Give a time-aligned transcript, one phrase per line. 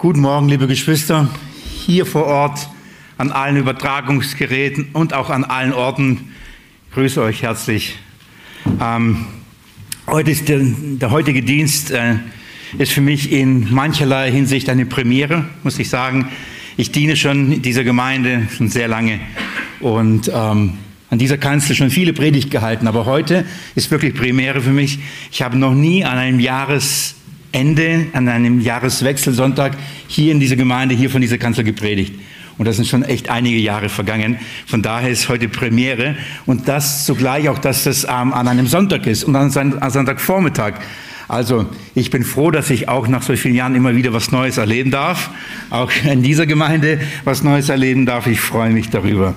[0.00, 1.28] Guten Morgen, liebe Geschwister,
[1.84, 2.70] hier vor Ort,
[3.18, 6.32] an allen Übertragungsgeräten und auch an allen Orten.
[6.88, 7.98] Ich grüße euch herzlich.
[8.80, 9.26] Ähm,
[10.06, 12.14] heute ist der, der heutige Dienst äh,
[12.78, 16.30] ist für mich in mancherlei Hinsicht eine Premiere, muss ich sagen.
[16.78, 19.20] Ich diene schon dieser Gemeinde schon sehr lange
[19.80, 20.78] und ähm,
[21.10, 23.44] an dieser Kanzel schon viele Predigt gehalten, aber heute
[23.74, 24.98] ist wirklich Premiere für mich.
[25.30, 26.40] Ich habe noch nie an einem
[27.52, 29.76] Jahresende, an einem Jahreswechselsonntag
[30.06, 32.14] hier in dieser Gemeinde, hier von dieser Kanzel gepredigt.
[32.58, 34.38] Und das sind schon echt einige Jahre vergangen.
[34.66, 36.16] Von daher ist heute Premiere.
[36.46, 40.74] Und das zugleich auch, dass das ähm, an einem Sonntag ist und an einem Sonntagvormittag.
[41.26, 44.58] Also ich bin froh, dass ich auch nach so vielen Jahren immer wieder was Neues
[44.58, 45.30] erleben darf.
[45.70, 48.26] Auch in dieser Gemeinde was Neues erleben darf.
[48.26, 49.34] Ich freue mich darüber.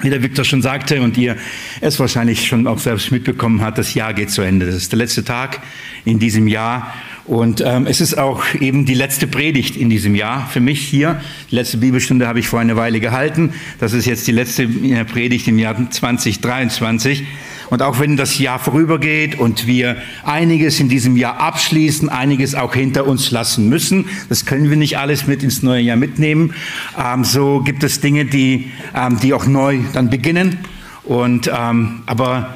[0.00, 1.36] Wie der Viktor schon sagte und ihr
[1.80, 4.66] es wahrscheinlich schon auch selbst mitbekommen habt, das Jahr geht zu Ende.
[4.66, 5.62] Das ist der letzte Tag
[6.04, 6.92] in diesem Jahr.
[7.24, 11.20] Und ähm, es ist auch eben die letzte Predigt in diesem Jahr für mich hier.
[11.50, 13.54] Die letzte Bibelstunde habe ich vor einer Weile gehalten.
[13.80, 17.24] Das ist jetzt die letzte äh, Predigt im Jahr 2023.
[17.70, 22.74] Und auch wenn das Jahr vorübergeht und wir einiges in diesem Jahr abschließen, einiges auch
[22.74, 26.54] hinter uns lassen müssen, das können wir nicht alles mit ins neue Jahr mitnehmen,
[26.98, 30.58] ähm, so gibt es Dinge, die, ähm, die auch neu dann beginnen.
[31.04, 32.54] Und, ähm, aber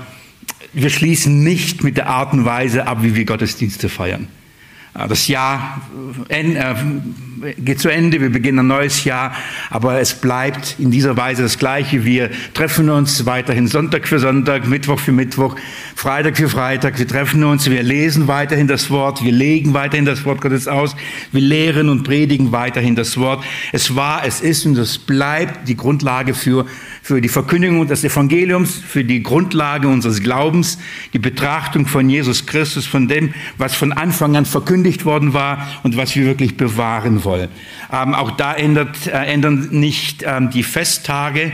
[0.73, 4.29] wir schließen nicht mit der Art und Weise ab, wie wir Gottesdienste feiern.
[4.95, 5.81] Äh, das Jahr
[6.29, 6.75] äh, äh,
[7.59, 9.33] geht zu Ende, wir beginnen ein neues Jahr,
[9.71, 12.05] aber es bleibt in dieser Weise das Gleiche.
[12.05, 15.57] Wir treffen uns weiterhin Sonntag für Sonntag, Mittwoch für Mittwoch,
[15.97, 16.99] Freitag für Freitag.
[16.99, 20.95] Wir treffen uns, wir lesen weiterhin das Wort, wir legen weiterhin das Wort Gottes aus,
[21.33, 23.43] wir lehren und predigen weiterhin das Wort.
[23.73, 26.67] Es war, es ist und es bleibt die Grundlage für
[27.03, 30.79] für die Verkündigung des Evangeliums, für die Grundlage unseres Glaubens,
[31.13, 35.97] die Betrachtung von Jesus Christus, von dem, was von Anfang an verkündigt worden war und
[35.97, 37.49] was wir wirklich bewahren wollen.
[37.93, 41.53] Ähm, auch da ändert, äh, ändern nicht ähm, die Festtage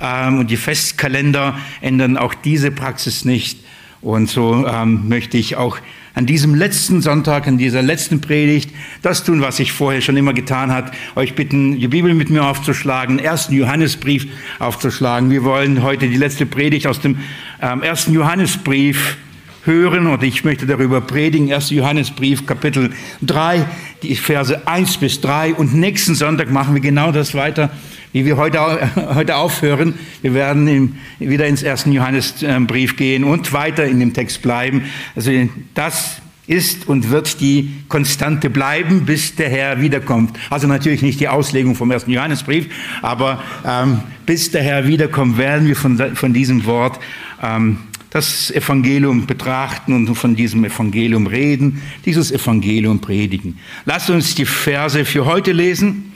[0.00, 3.58] ähm, und die Festkalender, ändern auch diese Praxis nicht.
[4.00, 5.78] Und so ähm, möchte ich auch
[6.14, 8.70] an diesem letzten Sonntag, an dieser letzten Predigt,
[9.02, 12.44] das tun, was ich vorher schon immer getan hat, euch bitten, die Bibel mit mir
[12.44, 14.26] aufzuschlagen, ersten Johannesbrief
[14.60, 15.30] aufzuschlagen.
[15.30, 17.18] Wir wollen heute die letzte Predigt aus dem
[17.60, 19.16] ähm, ersten Johannesbrief
[19.64, 21.52] hören und ich möchte darüber predigen.
[21.52, 21.70] 1.
[21.70, 22.92] Johannesbrief, Kapitel
[23.22, 23.66] 3,
[24.02, 27.70] die Verse 1 bis 3 und nächsten Sonntag machen wir genau das weiter,
[28.14, 28.60] wie wir heute,
[29.14, 29.94] heute aufhören.
[30.22, 31.86] Wir werden in, wieder ins 1.
[31.86, 34.84] Johannesbrief gehen und weiter in dem Text bleiben.
[35.16, 35.32] Also
[35.74, 40.38] das ist und wird die Konstante bleiben, bis der Herr wiederkommt.
[40.48, 42.68] Also natürlich nicht die Auslegung vom ersten Johannesbrief,
[43.02, 47.00] aber ähm, bis der Herr wiederkommt, werden wir von, von diesem Wort
[47.42, 47.78] ähm,
[48.10, 53.58] das Evangelium betrachten und von diesem Evangelium reden, dieses Evangelium predigen.
[53.86, 56.12] Lasst uns die Verse für heute lesen.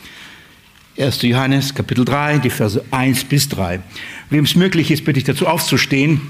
[0.98, 1.22] 1.
[1.22, 3.80] Johannes Kapitel 3, die Verse 1 bis 3.
[4.30, 6.20] Wem es möglich ist, bitte ich dazu aufzustehen.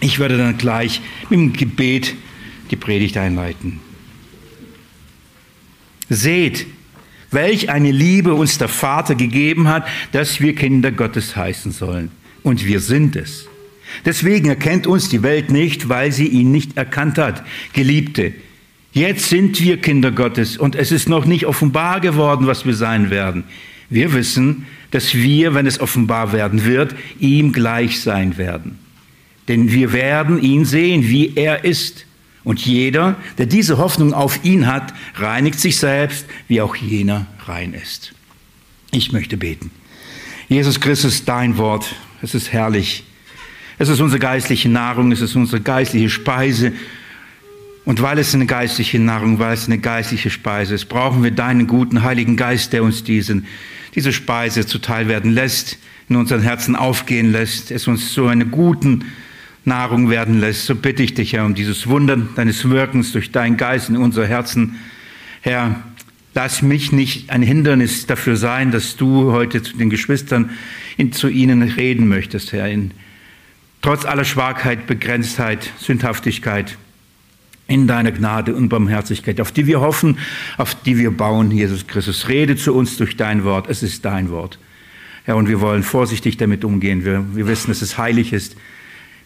[0.00, 2.14] Ich werde dann gleich mit dem Gebet
[2.70, 3.80] die Predigt einleiten.
[6.08, 6.66] Seht,
[7.30, 12.10] welch eine Liebe uns der Vater gegeben hat, dass wir Kinder Gottes heißen sollen.
[12.42, 13.48] Und wir sind es.
[14.06, 17.44] Deswegen erkennt uns die Welt nicht, weil sie ihn nicht erkannt hat.
[17.74, 18.32] Geliebte,
[18.92, 23.10] jetzt sind wir Kinder Gottes und es ist noch nicht offenbar geworden, was wir sein
[23.10, 23.44] werden.
[23.90, 28.78] Wir wissen, dass wir, wenn es offenbar werden wird, ihm gleich sein werden.
[29.48, 32.06] Denn wir werden ihn sehen, wie er ist.
[32.44, 37.74] Und jeder, der diese Hoffnung auf ihn hat, reinigt sich selbst, wie auch jener rein
[37.74, 38.12] ist.
[38.90, 39.70] Ich möchte beten.
[40.48, 43.04] Jesus Christus, dein Wort, es ist herrlich.
[43.78, 46.72] Es ist unsere geistliche Nahrung, es ist unsere geistliche Speise.
[47.84, 51.66] Und weil es eine geistliche Nahrung, weil es eine geistliche Speise ist, brauchen wir deinen
[51.66, 53.46] guten Heiligen Geist, der uns diesen,
[53.94, 55.78] diese Speise zuteil werden lässt,
[56.08, 59.04] in unseren Herzen aufgehen lässt, es uns so eine guten
[59.64, 60.66] Nahrung werden lässt.
[60.66, 64.26] So bitte ich dich, Herr, um dieses Wunder deines Wirkens durch deinen Geist in unser
[64.26, 64.76] Herzen.
[65.40, 65.82] Herr,
[66.34, 70.50] lass mich nicht ein Hindernis dafür sein, dass du heute zu den Geschwistern
[70.96, 72.92] in, zu ihnen reden möchtest, Herr, in
[73.82, 76.76] trotz aller Schwachheit, Begrenztheit, Sündhaftigkeit,
[77.66, 80.18] in deiner Gnade und Barmherzigkeit, auf die wir hoffen,
[80.58, 82.28] auf die wir bauen, Jesus Christus.
[82.28, 83.68] Rede zu uns durch dein Wort.
[83.68, 84.58] Es ist dein Wort.
[85.24, 87.04] Herr, und wir wollen vorsichtig damit umgehen.
[87.04, 88.56] Wir, wir wissen, dass es heilig ist.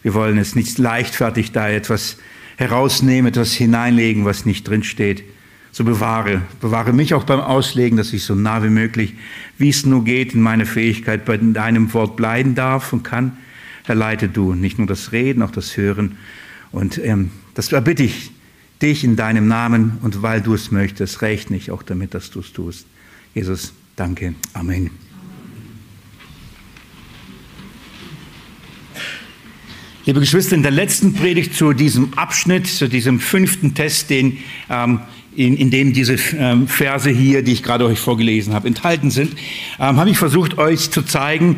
[0.01, 2.17] Wir wollen es nicht leichtfertig da etwas
[2.55, 5.23] herausnehmen, etwas hineinlegen, was nicht drinsteht.
[5.71, 9.15] So bewahre, bewahre mich auch beim Auslegen, dass ich so nah wie möglich,
[9.57, 13.37] wie es nur geht, in meiner Fähigkeit bei deinem Wort bleiben darf und kann.
[13.83, 16.17] Herr, leite du nicht nur das Reden, auch das Hören.
[16.71, 18.31] Und ähm, das erbitte ich
[18.81, 22.39] dich in deinem Namen und weil du es möchtest, recht nicht auch damit, dass du
[22.39, 22.85] es tust.
[23.35, 24.33] Jesus, danke.
[24.53, 24.91] Amen.
[30.05, 34.37] Liebe Geschwister, in der letzten Predigt zu diesem Abschnitt, zu diesem fünften Test, den
[34.69, 35.01] ähm,
[35.35, 39.33] in, in dem diese ähm, Verse hier, die ich gerade euch vorgelesen habe, enthalten sind,
[39.79, 41.57] ähm, habe ich versucht, euch zu zeigen,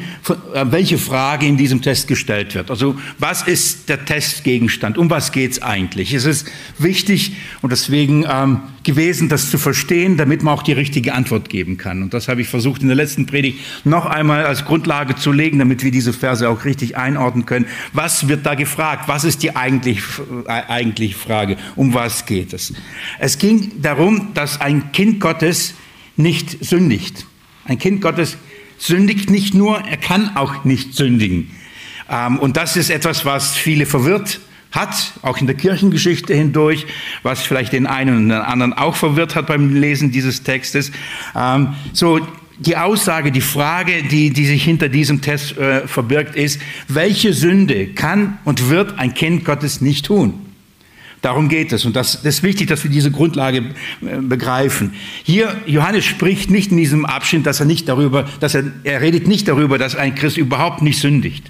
[0.54, 2.70] äh, welche Frage in diesem Test gestellt wird.
[2.70, 4.98] Also was ist der Testgegenstand?
[4.98, 6.14] Um was geht es eigentlich?
[6.14, 6.48] Es ist
[6.78, 11.78] wichtig und deswegen ähm, gewesen, das zu verstehen, damit man auch die richtige Antwort geben
[11.78, 12.02] kann.
[12.02, 15.60] Und das habe ich versucht in der letzten Predigt noch einmal als Grundlage zu legen,
[15.60, 17.68] damit wir diese Verse auch richtig einordnen können.
[17.94, 19.08] Was wird da gefragt?
[19.08, 20.02] Was ist die eigentliche,
[20.48, 21.58] äh, eigentliche Frage?
[21.76, 22.74] Um was geht es?
[23.20, 25.74] Es ging darum, dass ein Kind Gottes
[26.18, 27.26] nicht sündigt.
[27.66, 28.38] Ein Kind Gottes
[28.78, 31.52] sündigt nicht nur, er kann auch nicht sündigen.
[32.10, 34.40] Ähm, und das ist etwas, was viele verwirrt
[34.72, 36.86] hat, auch in der Kirchengeschichte hindurch,
[37.24, 40.92] was vielleicht den einen und den anderen auch verwirrt hat beim Lesen dieses Textes.
[41.36, 42.20] Ähm, so,
[42.58, 47.88] die Aussage, die Frage, die, die sich hinter diesem Test äh, verbirgt, ist, welche Sünde
[47.88, 50.51] kann und wird ein Kind Gottes nicht tun?
[51.22, 51.86] Darum geht es.
[51.86, 53.58] Und das, das ist wichtig, dass wir diese Grundlage
[54.02, 54.94] äh, begreifen.
[55.24, 59.28] Hier, Johannes spricht nicht in diesem Abschnitt, dass er nicht darüber, dass er, er redet
[59.28, 61.44] nicht darüber, dass ein Christ überhaupt nicht sündigt.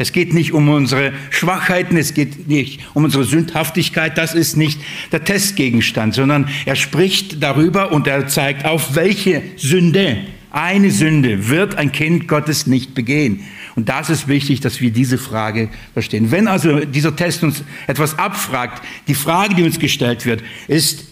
[0.00, 4.80] Es geht nicht um unsere Schwachheiten, es geht nicht um unsere Sündhaftigkeit, das ist nicht
[5.10, 10.18] der Testgegenstand, sondern er spricht darüber und er zeigt auf, welche Sünde,
[10.52, 13.40] eine Sünde wird ein Kind Gottes nicht begehen.
[13.78, 16.32] Und das ist wichtig, dass wir diese Frage verstehen.
[16.32, 21.04] Wenn also dieser Test uns etwas abfragt, die Frage, die uns gestellt wird, ist,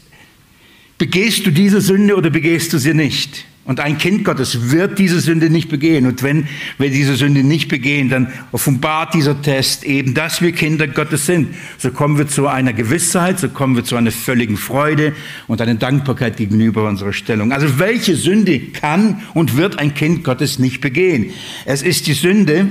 [0.99, 3.45] begehst du diese Sünde oder begehst du sie nicht?
[3.67, 6.07] Und ein Kind Gottes wird diese Sünde nicht begehen.
[6.07, 6.47] Und wenn
[6.79, 11.49] wir diese Sünde nicht begehen, dann offenbart dieser Test eben, dass wir Kinder Gottes sind.
[11.77, 15.15] So kommen wir zu einer Gewissheit, so kommen wir zu einer völligen Freude
[15.49, 17.51] und einer Dankbarkeit gegenüber unserer Stellung.
[17.51, 21.31] Also welche Sünde kann und wird ein Kind Gottes nicht begehen?
[21.65, 22.69] Es ist die Sünde,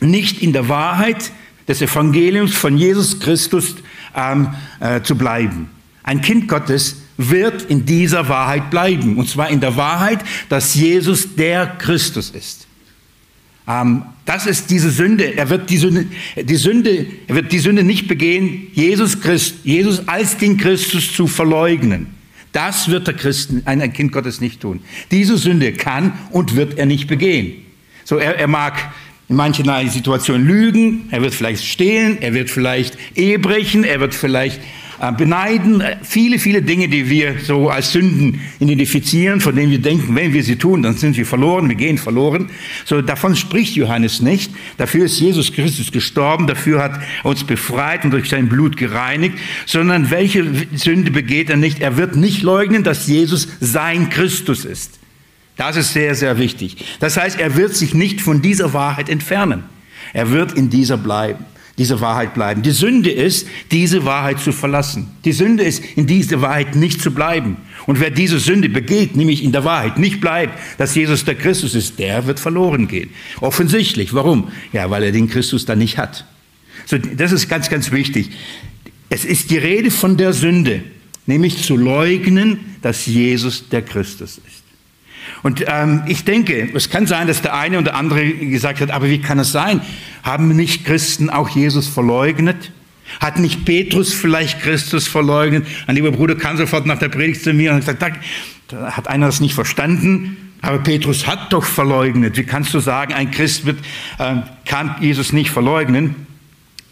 [0.00, 1.30] nicht in der Wahrheit
[1.68, 3.76] des Evangeliums von Jesus Christus
[4.16, 4.48] ähm,
[4.80, 5.70] äh, zu bleiben.
[6.02, 9.16] Ein Kind Gottes wird in dieser Wahrheit bleiben.
[9.16, 12.66] Und zwar in der Wahrheit, dass Jesus der Christus ist.
[13.68, 15.36] Ähm, das ist diese Sünde.
[15.36, 16.06] Er wird die Sünde,
[16.36, 21.26] die Sünde, er wird die Sünde nicht begehen, Jesus Christ, Jesus als den Christus zu
[21.26, 22.08] verleugnen.
[22.52, 24.80] Das wird der Christen, ein Kind Gottes nicht tun.
[25.10, 27.62] Diese Sünde kann und wird er nicht begehen.
[28.04, 28.92] So, er, er mag
[29.28, 34.14] in manchen Situationen lügen, er wird vielleicht stehlen, er wird vielleicht Ehe brechen, er wird
[34.14, 34.60] vielleicht
[35.10, 40.14] beneiden, äh, viele, viele Dinge, die wir so als Sünden identifizieren, von denen wir denken,
[40.14, 42.50] wenn wir sie tun, dann sind wir verloren, wir gehen verloren.
[42.84, 44.52] So, davon spricht Johannes nicht.
[44.78, 49.36] Dafür ist Jesus Christus gestorben, dafür hat er uns befreit und durch sein Blut gereinigt,
[49.66, 51.80] sondern welche Sünde begeht er nicht?
[51.80, 55.00] Er wird nicht leugnen, dass Jesus sein Christus ist.
[55.56, 56.76] Das ist sehr, sehr wichtig.
[57.00, 59.64] Das heißt, er wird sich nicht von dieser Wahrheit entfernen.
[60.12, 61.44] Er wird in dieser bleiben
[61.78, 62.62] diese Wahrheit bleiben.
[62.62, 65.08] Die Sünde ist, diese Wahrheit zu verlassen.
[65.24, 67.56] Die Sünde ist, in dieser Wahrheit nicht zu bleiben.
[67.86, 71.74] Und wer diese Sünde begeht, nämlich in der Wahrheit nicht bleibt, dass Jesus der Christus
[71.74, 73.10] ist, der wird verloren gehen.
[73.40, 74.12] Offensichtlich.
[74.12, 74.48] Warum?
[74.72, 76.26] Ja, weil er den Christus dann nicht hat.
[76.86, 78.30] So, das ist ganz, ganz wichtig.
[79.08, 80.82] Es ist die Rede von der Sünde,
[81.26, 84.61] nämlich zu leugnen, dass Jesus der Christus ist.
[85.42, 88.90] Und ähm, ich denke, es kann sein, dass der eine und der andere gesagt hat,
[88.90, 89.80] aber wie kann es sein?
[90.22, 92.72] Haben nicht Christen auch Jesus verleugnet?
[93.20, 95.66] Hat nicht Petrus vielleicht Christus verleugnet?
[95.86, 98.24] Ein lieber Bruder kam sofort nach der Predigt zu mir und hat gesagt,
[98.68, 100.36] da hat einer das nicht verstanden.
[100.62, 102.36] Aber Petrus hat doch verleugnet.
[102.36, 103.80] Wie kannst du sagen, ein Christ wird,
[104.18, 106.14] äh, kann Jesus nicht verleugnen?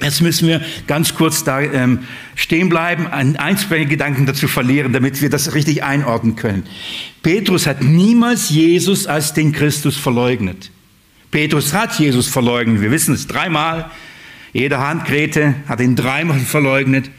[0.03, 2.01] Jetzt müssen wir ganz kurz da ähm,
[2.35, 6.65] stehen bleiben, ein, zwei Gedanken dazu verlieren, damit wir das richtig einordnen können.
[7.23, 10.71] Petrus hat niemals Jesus als den Christus verleugnet.
[11.31, 13.91] Petrus hat Jesus verleugnet, wir wissen es dreimal.
[14.53, 17.11] Jede Handgrete hat ihn dreimal verleugnet.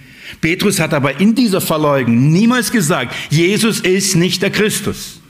[0.42, 5.22] Petrus hat aber in dieser Verleugnung niemals gesagt, Jesus ist nicht der Christus.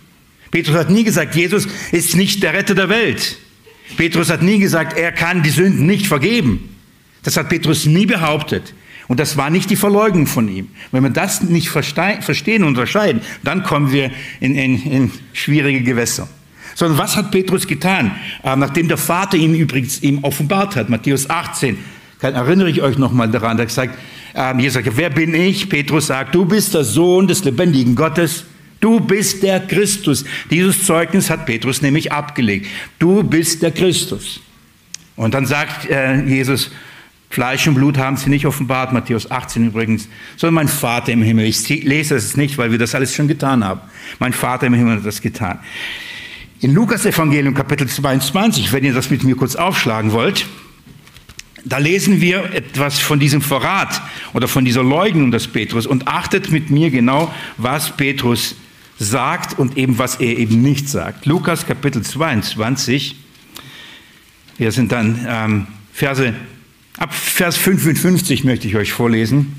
[0.52, 3.38] Petrus hat nie gesagt, Jesus ist nicht der Retter der Welt.
[3.98, 6.70] Petrus hat nie gesagt, er kann die Sünden nicht vergeben.
[7.24, 8.74] Das hat Petrus nie behauptet.
[9.08, 10.70] Und das war nicht die Verleugnung von ihm.
[10.92, 16.30] Wenn wir das nicht verstehen und unterscheiden, dann kommen wir in, in, in schwierige Gewässer.
[16.76, 20.90] Sondern was hat Petrus getan, äh, nachdem der Vater ihm übrigens ihm offenbart hat?
[20.90, 21.78] Matthäus 18,
[22.22, 23.98] erinnere ich euch nochmal daran, da sagt,
[24.34, 25.68] äh, Jesus sagt, wer bin ich?
[25.68, 28.46] Petrus sagt, du bist der Sohn des lebendigen Gottes.
[28.80, 30.26] Du bist der Christus.
[30.50, 32.68] Dieses Zeugnis hat Petrus nämlich abgelegt.
[32.98, 34.40] Du bist der Christus.
[35.16, 36.72] Und dann sagt äh, Jesus,
[37.32, 41.46] Fleisch und Blut haben sie nicht offenbart, Matthäus 18 übrigens, sondern mein Vater im Himmel.
[41.46, 43.80] Ich lese es nicht, weil wir das alles schon getan haben.
[44.20, 45.60] Mein Vater im Himmel hat das getan.
[46.60, 50.46] In Lukas Evangelium Kapitel 22, wenn ihr das mit mir kurz aufschlagen wollt,
[51.64, 54.02] da lesen wir etwas von diesem Verrat
[54.34, 58.56] oder von dieser Leugnung des Petrus und achtet mit mir genau, was Petrus
[59.00, 61.26] sagt und eben was er eben nicht sagt.
[61.26, 63.16] Lukas Kapitel 22,
[64.58, 66.34] wir sind dann ähm, Verse
[67.02, 69.56] Ab Vers 55 möchte ich euch vorlesen.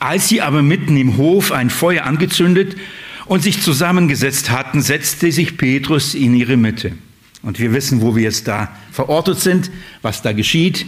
[0.00, 2.74] Als sie aber mitten im Hof ein Feuer angezündet
[3.26, 6.94] und sich zusammengesetzt hatten, setzte sich Petrus in ihre Mitte.
[7.42, 9.70] Und wir wissen, wo wir jetzt da verortet sind,
[10.02, 10.86] was da geschieht.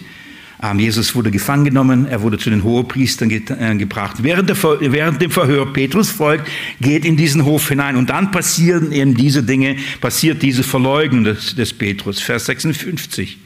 [0.62, 4.16] Ähm, Jesus wurde gefangen genommen, er wurde zu den Hohepriestern äh, gebracht.
[4.22, 6.48] Während, der, während dem Verhör Petrus folgt,
[6.80, 11.54] geht in diesen Hof hinein und dann passieren eben diese Dinge, passiert diese Verleugnung des,
[11.54, 12.20] des Petrus.
[12.20, 13.38] Vers 56.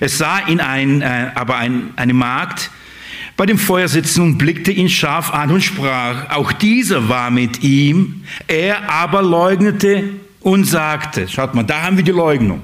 [0.00, 2.70] Es sah ihn ein, äh, aber ein, eine Magd
[3.36, 7.64] bei dem Feuer sitzen und blickte ihn scharf an und sprach, auch dieser war mit
[7.64, 10.04] ihm, er aber leugnete
[10.40, 12.60] und sagte, schaut mal, da haben wir die Leugnung.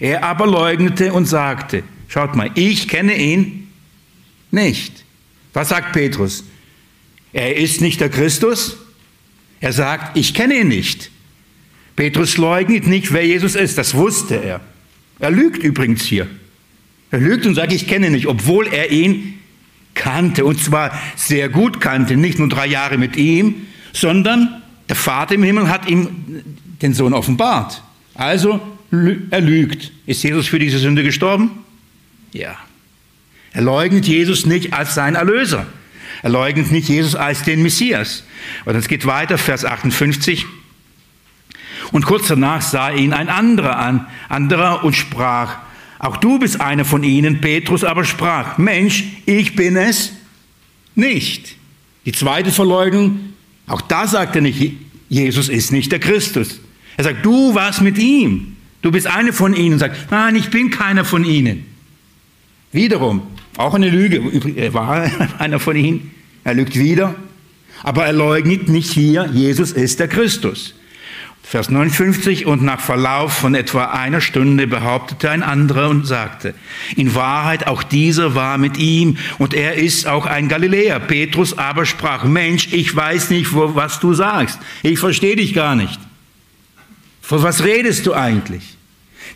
[0.00, 3.68] Er aber leugnete und sagte, Schaut mal, ich kenne ihn
[4.50, 5.04] nicht.
[5.52, 6.44] Was sagt Petrus?
[7.32, 8.78] Er ist nicht der Christus.
[9.60, 11.10] Er sagt, ich kenne ihn nicht.
[11.96, 13.76] Petrus leugnet nicht, wer Jesus ist.
[13.76, 14.60] Das wusste er.
[15.18, 16.28] Er lügt übrigens hier.
[17.10, 19.38] Er lügt und sagt, ich kenne ihn nicht, obwohl er ihn
[19.94, 20.44] kannte.
[20.44, 22.16] Und zwar sehr gut kannte.
[22.16, 26.08] Nicht nur drei Jahre mit ihm, sondern der Vater im Himmel hat ihm
[26.80, 27.82] den Sohn offenbart.
[28.14, 28.60] Also
[29.30, 29.92] er lügt.
[30.06, 31.50] Ist Jesus für diese Sünde gestorben?
[32.32, 32.56] Ja.
[33.52, 35.66] Er leugnet Jesus nicht als sein Erlöser.
[36.22, 38.24] Er leugnet nicht Jesus als den Messias.
[38.64, 40.46] Und es geht weiter, Vers 58.
[41.92, 45.58] Und kurz danach sah ihn ein anderer an, anderer und sprach,
[45.98, 47.40] auch du bist einer von ihnen.
[47.40, 50.12] Petrus aber sprach, Mensch, ich bin es
[50.94, 51.56] nicht.
[52.04, 53.32] Die zweite Verleugnung,
[53.66, 54.72] auch da sagt er nicht,
[55.08, 56.60] Jesus ist nicht der Christus.
[56.96, 58.56] Er sagt, du warst mit ihm.
[58.82, 59.74] Du bist einer von ihnen.
[59.74, 61.64] Und sagt, nein, ich bin keiner von ihnen.
[62.78, 63.22] Wiederum,
[63.56, 64.22] auch eine Lüge,
[64.54, 66.12] er war einer von ihnen,
[66.44, 67.16] er lügt wieder,
[67.82, 70.74] aber er leugnet nicht hier, Jesus ist der Christus.
[71.42, 76.54] Vers 59, und nach Verlauf von etwa einer Stunde behauptete ein anderer und sagte,
[76.94, 81.00] in Wahrheit auch dieser war mit ihm und er ist auch ein Galiläer.
[81.00, 84.60] Petrus aber sprach, Mensch, ich weiß nicht, wo, was du sagst.
[84.84, 85.98] Ich verstehe dich gar nicht.
[87.22, 88.76] Von was redest du eigentlich?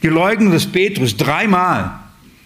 [0.04, 2.01] Die Leugnung des Petrus dreimal.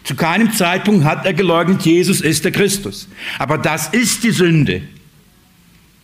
[0.06, 3.08] Zu keinem Zeitpunkt hat er geleugnet, Jesus ist der Christus.
[3.40, 4.82] Aber das ist die Sünde.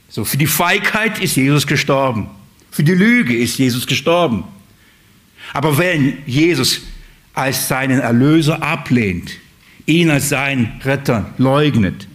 [0.08, 2.28] So, für die Feigheit ist Jesus gestorben.
[2.72, 4.42] Für die Lüge ist Jesus gestorben.
[5.52, 6.82] Aber wenn Jesus
[7.32, 9.34] als seinen Erlöser ablehnt,
[9.86, 12.08] ihn als seinen Retter leugnet,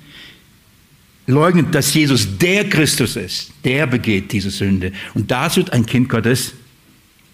[1.26, 4.92] leugnet, dass Jesus der Christus ist, der begeht diese Sünde.
[5.14, 6.54] Und das wird ein Kind Gottes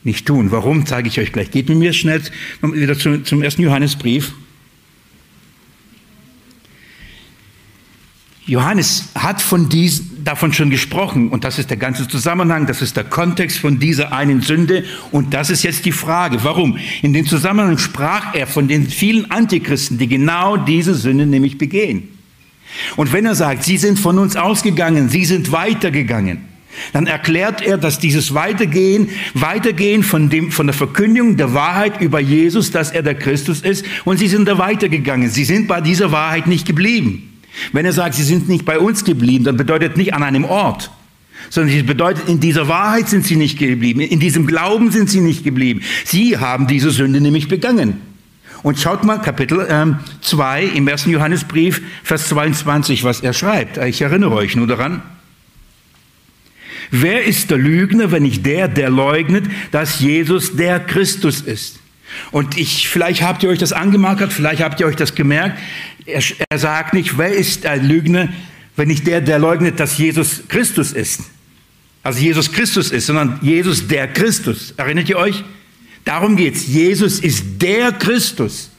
[0.03, 0.51] nicht tun.
[0.51, 1.51] Warum, zeige ich euch gleich.
[1.51, 2.21] Geht mit mir schnell
[2.61, 4.33] wieder zum ersten Johannesbrief.
[8.45, 12.97] Johannes hat von dies, davon schon gesprochen und das ist der ganze Zusammenhang, das ist
[12.97, 16.77] der Kontext von dieser einen Sünde und das ist jetzt die Frage, warum?
[17.01, 22.09] In dem Zusammenhang sprach er von den vielen Antichristen, die genau diese Sünde nämlich begehen.
[22.97, 26.41] Und wenn er sagt, sie sind von uns ausgegangen, sie sind weitergegangen,
[26.91, 32.19] dann erklärt er, dass dieses Weitergehen, Weitergehen von, dem, von der Verkündigung der Wahrheit über
[32.19, 35.29] Jesus, dass er der Christus ist, und sie sind da weitergegangen.
[35.29, 37.39] Sie sind bei dieser Wahrheit nicht geblieben.
[37.71, 40.91] Wenn er sagt, sie sind nicht bei uns geblieben, dann bedeutet nicht an einem Ort,
[41.49, 45.21] sondern es bedeutet, in dieser Wahrheit sind sie nicht geblieben, in diesem Glauben sind sie
[45.21, 45.81] nicht geblieben.
[46.05, 48.01] Sie haben diese Sünde nämlich begangen.
[48.63, 49.67] Und schaut mal Kapitel
[50.21, 53.77] 2 ähm, im ersten Johannesbrief, Vers 22, was er schreibt.
[53.77, 55.01] Ich erinnere euch nur daran.
[56.95, 61.79] Wer ist der Lügner, wenn nicht der, der leugnet, dass Jesus der Christus ist?
[62.29, 65.57] Und ich, vielleicht habt ihr euch das angemarkert, vielleicht habt ihr euch das gemerkt.
[66.05, 68.29] Er, er sagt nicht, wer ist ein Lügner,
[68.75, 71.21] wenn nicht der, der leugnet, dass Jesus Christus ist.
[72.03, 74.75] Also Jesus Christus ist, sondern Jesus der Christus.
[74.77, 75.43] Erinnert ihr euch?
[76.05, 76.67] Darum geht's.
[76.67, 78.69] Jesus ist der Christus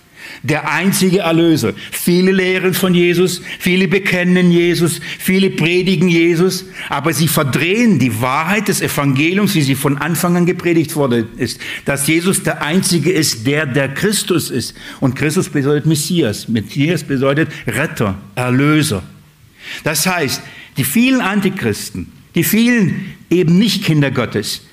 [0.45, 1.73] der einzige Erlöser.
[1.91, 8.69] Viele lehren von Jesus, viele bekennen Jesus, viele predigen Jesus, aber sie verdrehen die Wahrheit
[8.69, 13.47] des Evangeliums, wie sie von Anfang an gepredigt worden ist, dass Jesus der einzige ist,
[13.47, 14.75] der der Christus ist.
[15.01, 16.47] Und Christus bedeutet Messias.
[16.47, 19.03] Messias bedeutet Retter, Erlöser.
[19.83, 20.43] Das heißt,
[20.77, 24.67] die vielen Antichristen, die vielen eben nicht Kinder Gottes,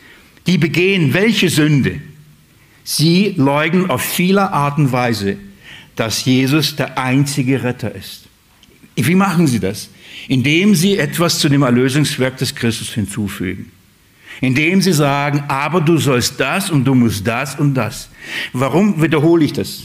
[0.48, 2.02] die begehen welche Sünde?
[2.84, 5.38] Sie leugnen auf viele Art und Weise,
[5.96, 8.28] dass Jesus der einzige Retter ist.
[8.96, 9.90] Wie machen sie das?
[10.28, 13.72] Indem sie etwas zu dem Erlösungswerk des Christus hinzufügen.
[14.42, 18.10] Indem sie sagen, aber du sollst das und du musst das und das.
[18.54, 19.84] Warum wiederhole ich das?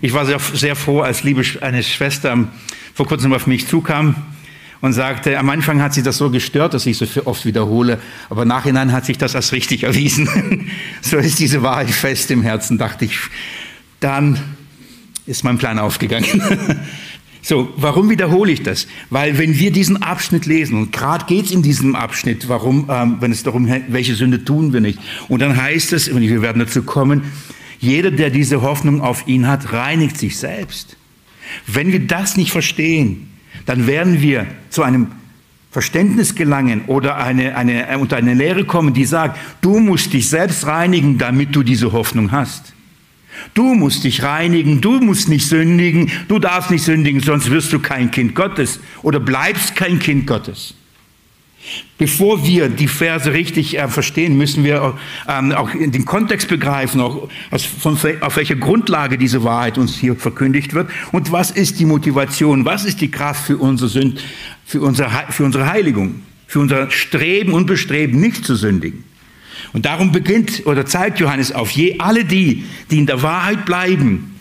[0.00, 2.48] Ich war sehr, sehr froh, als liebe eine Schwester
[2.94, 4.16] vor kurzem auf mich zukam
[4.80, 8.44] und sagte, am Anfang hat sie das so gestört, dass ich so oft wiederhole, aber
[8.44, 10.68] nachhinein hat sich das als richtig erwiesen.
[11.00, 13.16] so ist diese Wahrheit fest im Herzen, dachte ich.
[14.00, 14.40] Dann
[15.26, 16.42] ist mein Plan aufgegangen.
[17.44, 18.86] So, warum wiederhole ich das?
[19.10, 23.16] Weil wenn wir diesen Abschnitt lesen, und gerade geht es in diesem Abschnitt, warum, ähm,
[23.18, 25.00] wenn es darum geht, welche Sünde tun wir nicht.
[25.28, 27.22] Und dann heißt es, und wir werden dazu kommen,
[27.80, 30.96] jeder, der diese Hoffnung auf ihn hat, reinigt sich selbst.
[31.66, 33.28] Wenn wir das nicht verstehen,
[33.66, 35.08] dann werden wir zu einem
[35.72, 40.64] Verständnis gelangen oder eine, eine, unter eine Lehre kommen, die sagt, du musst dich selbst
[40.66, 42.72] reinigen, damit du diese Hoffnung hast.
[43.54, 47.78] Du musst dich reinigen, du musst nicht sündigen, du darfst nicht sündigen, sonst wirst du
[47.78, 50.74] kein Kind Gottes oder bleibst kein Kind Gottes.
[51.96, 57.28] Bevor wir die Verse richtig äh, verstehen, müssen wir ähm, auch den Kontext begreifen, auch
[57.52, 61.84] aus, von, auf welcher Grundlage diese Wahrheit uns hier verkündigt wird und was ist die
[61.84, 64.20] Motivation, was ist die Kraft für unsere, Sünd,
[64.64, 69.04] für unsere, für unsere Heiligung, für unser Streben und Bestreben, nicht zu sündigen.
[69.72, 74.40] Und darum beginnt oder zeigt Johannes auf, je alle die, die in der Wahrheit bleiben,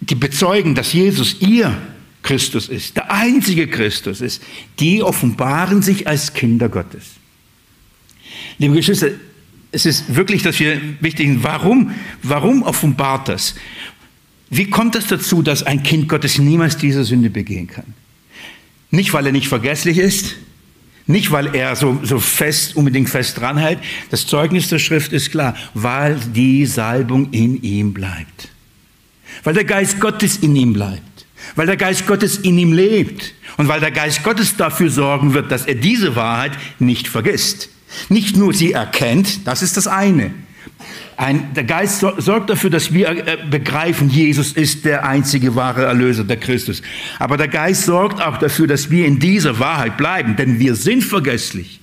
[0.00, 1.76] die bezeugen, dass Jesus ihr
[2.22, 4.42] Christus ist, der einzige Christus ist,
[4.80, 7.04] die offenbaren sich als Kinder Gottes.
[8.58, 9.10] Liebe Geschwister,
[9.72, 13.54] es ist wirklich, dass wir wichtig warum, warum offenbart das?
[14.48, 17.94] Wie kommt es das dazu, dass ein Kind Gottes niemals diese Sünde begehen kann?
[18.90, 20.36] Nicht, weil er nicht vergesslich ist,
[21.06, 23.78] nicht, weil er so, so fest, unbedingt fest dranhält.
[24.10, 28.48] Das Zeugnis der Schrift ist klar, weil die Salbung in ihm bleibt.
[29.44, 31.26] Weil der Geist Gottes in ihm bleibt.
[31.54, 33.34] Weil der Geist Gottes in ihm lebt.
[33.56, 37.68] Und weil der Geist Gottes dafür sorgen wird, dass er diese Wahrheit nicht vergisst.
[38.08, 40.34] Nicht nur sie erkennt, das ist das eine.
[41.18, 46.24] Ein, der Geist sorgt dafür, dass wir äh, begreifen, Jesus ist der einzige wahre Erlöser,
[46.24, 46.82] der Christus.
[47.18, 51.02] Aber der Geist sorgt auch dafür, dass wir in dieser Wahrheit bleiben, denn wir sind
[51.02, 51.80] vergesslich.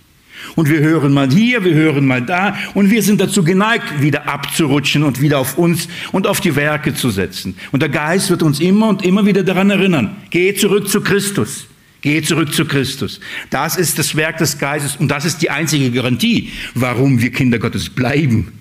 [0.55, 4.27] Und wir hören mal hier, wir hören mal da und wir sind dazu geneigt, wieder
[4.27, 7.55] abzurutschen und wieder auf uns und auf die Werke zu setzen.
[7.71, 11.67] Und der Geist wird uns immer und immer wieder daran erinnern, geh zurück zu Christus.
[12.01, 13.21] Geh zurück zu Christus.
[13.49, 17.59] Das ist das Werk des Geistes und das ist die einzige Garantie, warum wir Kinder
[17.59, 18.51] Gottes bleiben.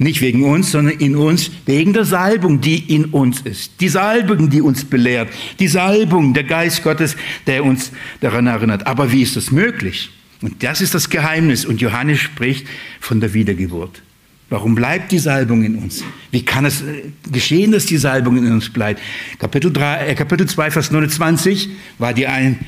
[0.00, 3.80] Nicht wegen uns, sondern in uns, wegen der Salbung, die in uns ist.
[3.80, 5.28] Die Salbung, die uns belehrt.
[5.58, 7.16] Die Salbung, der Geist Gottes,
[7.48, 8.86] der uns daran erinnert.
[8.86, 10.10] Aber wie ist das möglich?
[10.40, 11.64] Und das ist das Geheimnis.
[11.64, 12.64] Und Johannes spricht
[13.00, 14.02] von der Wiedergeburt.
[14.50, 16.04] Warum bleibt die Salbung in uns?
[16.30, 19.00] Wie kann es äh, geschehen, dass die Salbung in uns bleibt?
[19.38, 22.58] Kapitel, 3, äh, Kapitel 2, Vers 29 war, die ein,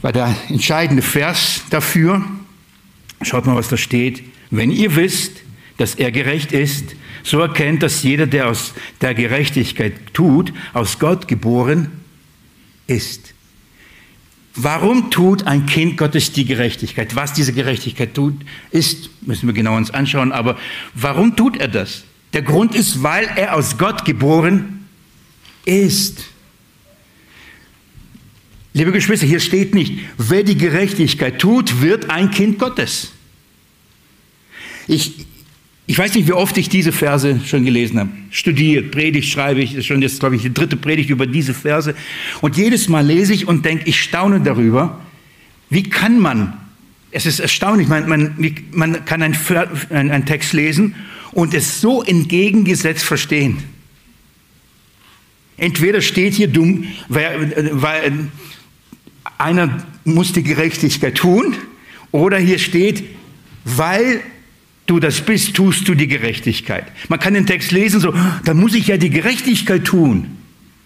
[0.00, 2.24] war der entscheidende Vers dafür.
[3.22, 4.22] Schaut mal, was da steht.
[4.50, 5.41] Wenn ihr wisst,
[5.82, 11.26] dass er gerecht ist, so erkennt, dass jeder, der aus der Gerechtigkeit tut, aus Gott
[11.26, 11.90] geboren
[12.86, 13.34] ist.
[14.54, 17.16] Warum tut ein Kind Gottes die Gerechtigkeit?
[17.16, 18.34] Was diese Gerechtigkeit tut,
[18.70, 20.56] ist, müssen wir genau uns anschauen, aber
[20.94, 22.04] warum tut er das?
[22.32, 24.86] Der Grund ist, weil er aus Gott geboren
[25.64, 26.26] ist.
[28.72, 33.10] Liebe Geschwister, hier steht nicht, wer die Gerechtigkeit tut, wird ein Kind Gottes.
[34.86, 35.26] Ich,
[35.86, 38.10] ich weiß nicht, wie oft ich diese Verse schon gelesen habe.
[38.30, 41.94] Studiert, Predigt schreibe ich, ist schon jetzt, glaube ich, die dritte Predigt über diese Verse.
[42.40, 45.00] Und jedes Mal lese ich und denke, ich staune darüber,
[45.70, 46.52] wie kann man,
[47.10, 49.36] es ist erstaunlich, man, man, man kann einen,
[49.90, 50.94] einen Text lesen
[51.32, 53.58] und es so entgegengesetzt verstehen.
[55.56, 58.28] Entweder steht hier dumm, weil
[59.38, 61.54] einer muss die Gerechtigkeit tun,
[62.12, 63.04] oder hier steht,
[63.64, 64.20] weil
[64.86, 66.86] du das bist, tust du die Gerechtigkeit.
[67.08, 68.14] Man kann den Text lesen so,
[68.44, 70.38] dann muss ich ja die Gerechtigkeit tun.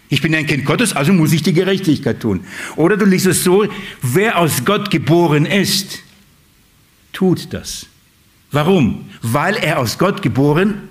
[0.08, 2.44] Ich bin ein Kind Gottes, also muss ich die Gerechtigkeit tun.
[2.76, 3.66] Oder du liest es so,
[4.02, 6.02] wer aus Gott geboren ist,
[7.12, 7.86] tut das.
[8.52, 9.10] Warum?
[9.22, 10.88] Weil er aus Gott geboren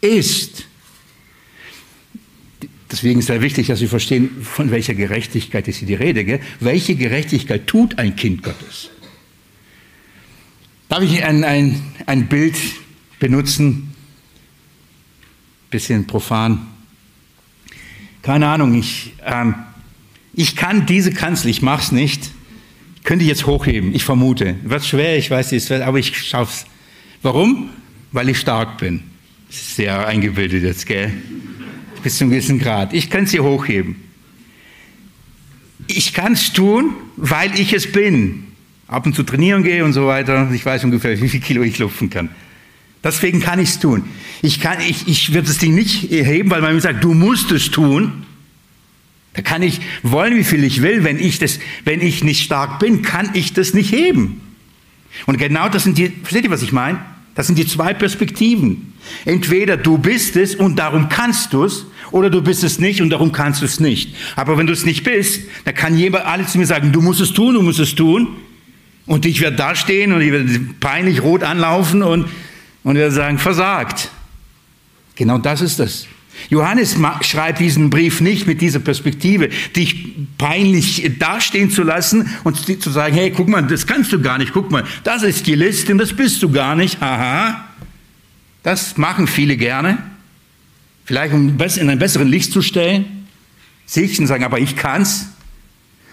[0.00, 0.66] ist.
[2.90, 6.24] Deswegen ist es sehr wichtig, dass wir verstehen, von welcher Gerechtigkeit ist hier die Rede.
[6.24, 6.40] Gell?
[6.58, 8.90] Welche Gerechtigkeit tut ein Kind Gottes?
[10.90, 12.56] Darf ich ein, ein, ein Bild
[13.20, 13.94] benutzen?
[15.70, 16.66] Bisschen profan.
[18.22, 19.54] Keine Ahnung, ich, ähm,
[20.34, 22.32] ich kann diese Kanzel, ich mache es nicht,
[23.04, 24.56] könnte ich jetzt hochheben, ich vermute.
[24.64, 26.66] Wird schwer, ich weiß es, aber ich schaffe es.
[27.22, 27.70] Warum?
[28.10, 29.04] Weil ich stark bin.
[29.48, 31.12] Sehr eingebildet jetzt, gell?
[32.02, 32.92] Bis zu einem gewissen Grad.
[32.94, 33.94] Ich kann es hier hochheben.
[35.86, 38.49] Ich kann es tun, weil ich es bin.
[38.90, 40.50] Ab und zu trainieren gehe und so weiter.
[40.52, 42.28] Ich weiß ungefähr, wie viel Kilo ich lupfen kann.
[43.04, 44.02] Deswegen kann ich es tun.
[44.42, 47.70] Ich, kann, ich, ich das Ding nicht erheben, weil man mir sagt, du musst es
[47.70, 48.24] tun.
[49.34, 51.04] Da kann ich wollen, wie viel ich will.
[51.04, 54.40] Wenn ich, das, wenn ich nicht stark bin, kann ich das nicht heben.
[55.26, 56.98] Und genau das sind die, versteht ihr, was ich meine?
[57.36, 58.92] Das sind die zwei Perspektiven.
[59.24, 63.10] Entweder du bist es und darum kannst du es, oder du bist es nicht und
[63.10, 64.16] darum kannst du es nicht.
[64.34, 67.20] Aber wenn du es nicht bist, dann kann jemand alle zu mir sagen, du musst
[67.20, 68.36] es tun, du musst es tun.
[69.10, 72.28] Und ich werde da stehen und ich werde peinlich rot anlaufen und,
[72.84, 74.08] und werde sagen, versagt.
[75.16, 76.06] Genau das ist das.
[76.48, 82.90] Johannes schreibt diesen Brief nicht mit dieser Perspektive, dich peinlich dastehen zu lassen und zu
[82.90, 85.90] sagen, hey, guck mal, das kannst du gar nicht, guck mal, das ist die Liste
[85.90, 87.64] und das bist du gar nicht, haha.
[88.62, 89.98] Das machen viele gerne,
[91.04, 93.26] vielleicht um in ein besseren Licht zu stellen,
[93.86, 95.30] sich und sagen, aber ich kann's.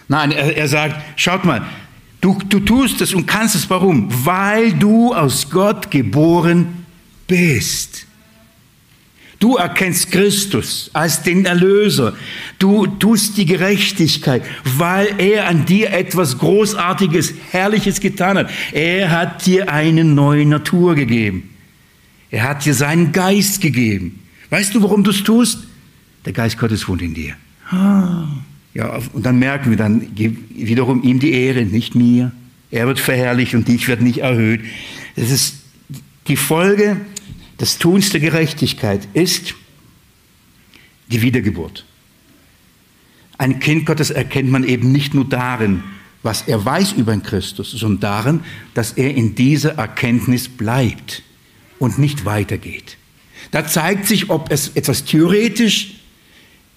[0.08, 1.64] Nein, er, er sagt, schaut mal,
[2.22, 4.08] du, du tust es und kannst es, warum?
[4.26, 6.86] Weil du aus Gott geboren
[7.28, 8.08] bist.
[9.40, 12.16] Du erkennst Christus als den Erlöser.
[12.58, 18.50] Du tust die Gerechtigkeit, weil er an dir etwas Großartiges, Herrliches getan hat.
[18.72, 21.54] Er hat dir eine neue Natur gegeben.
[22.32, 24.24] Er hat dir seinen Geist gegeben.
[24.50, 25.60] Weißt du, warum du es tust?
[26.26, 27.36] Der Geist Gottes wohnt in dir.
[28.78, 32.32] Ja, und dann merken wir dann wiederum ihm die Ehre, nicht mir.
[32.70, 34.62] Er wird verherrlicht und ich werde nicht erhöht.
[35.16, 35.56] Das ist
[36.28, 36.98] die Folge
[37.58, 39.56] das Tuns der Gerechtigkeit ist
[41.12, 41.86] die Wiedergeburt.
[43.38, 45.84] Ein Kind Gottes erkennt man eben nicht nur darin,
[46.24, 48.40] was er weiß über den Christus, sondern darin,
[48.74, 51.24] dass er in dieser Erkenntnis bleibt
[51.80, 52.98] und nicht weitergeht.
[53.52, 55.96] Da zeigt sich, ob es etwas theoretisch,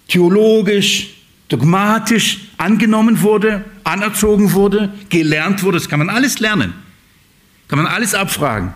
[0.09, 1.20] theologisch,
[1.51, 5.77] dogmatisch angenommen wurde, anerzogen wurde, gelernt wurde.
[5.79, 6.73] Das kann man alles lernen.
[7.69, 8.73] Kann man alles abfragen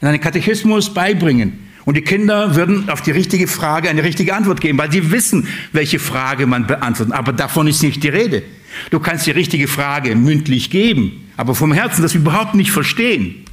[0.00, 1.66] in einen Katechismus beibringen.
[1.84, 5.46] Und die Kinder würden auf die richtige Frage eine richtige Antwort geben, weil sie wissen,
[5.72, 7.14] welche Frage man beantwortet.
[7.14, 8.42] Aber davon ist nicht die Rede.
[8.90, 13.44] Du kannst die richtige Frage mündlich geben, aber vom Herzen das überhaupt nicht verstehen.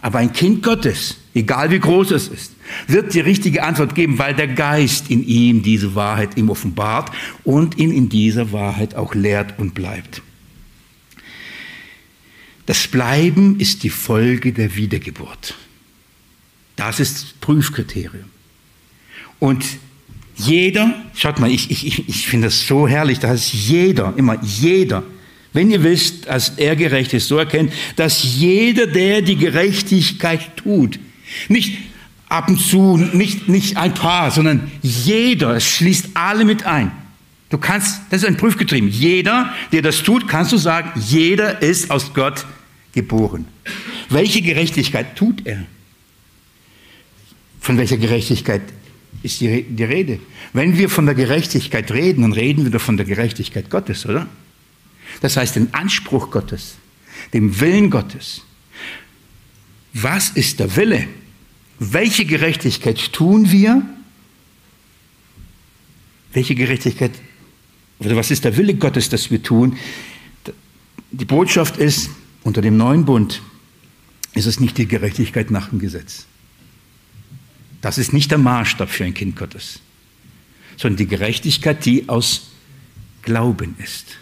[0.00, 2.55] Aber ein Kind Gottes, egal wie groß es ist,
[2.86, 7.10] wird die richtige Antwort geben, weil der Geist in ihm diese Wahrheit ihm offenbart
[7.44, 10.22] und ihn in dieser Wahrheit auch lehrt und bleibt.
[12.66, 15.54] Das Bleiben ist die Folge der Wiedergeburt.
[16.74, 18.24] Das ist das Prüfkriterium.
[19.38, 19.64] Und
[20.36, 25.02] jeder, schaut mal, ich, ich, ich finde das so herrlich, dass jeder, immer jeder,
[25.52, 30.98] wenn ihr wisst, dass er gerecht ist, so erkennt, dass jeder, der die Gerechtigkeit tut,
[31.48, 31.78] nicht
[32.28, 36.90] ab und zu, nicht, nicht ein paar, sondern jeder, es schließt alle mit ein.
[37.48, 38.88] Du kannst, das ist ein Prüfgetrieben.
[38.88, 42.44] Jeder, der das tut, kannst du sagen, jeder ist aus Gott
[42.92, 43.46] geboren.
[44.08, 45.64] Welche Gerechtigkeit tut er?
[47.60, 48.62] Von welcher Gerechtigkeit
[49.22, 50.18] ist die, die Rede?
[50.52, 54.26] Wenn wir von der Gerechtigkeit reden, dann reden wir doch von der Gerechtigkeit Gottes, oder?
[55.20, 56.76] Das heißt, den Anspruch Gottes,
[57.32, 58.42] dem Willen Gottes.
[59.92, 61.06] Was ist der Wille?
[61.78, 63.82] Welche Gerechtigkeit tun wir?
[66.32, 67.12] Welche Gerechtigkeit,
[67.98, 69.76] oder was ist der Wille Gottes, dass wir tun?
[71.10, 72.10] Die Botschaft ist,
[72.42, 73.42] unter dem neuen Bund
[74.34, 76.26] ist es nicht die Gerechtigkeit nach dem Gesetz.
[77.80, 79.80] Das ist nicht der Maßstab für ein Kind Gottes,
[80.76, 82.48] sondern die Gerechtigkeit, die aus
[83.22, 84.18] Glauben ist.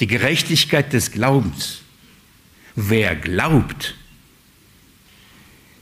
[0.00, 1.80] Die Gerechtigkeit des Glaubens.
[2.74, 3.94] Wer glaubt,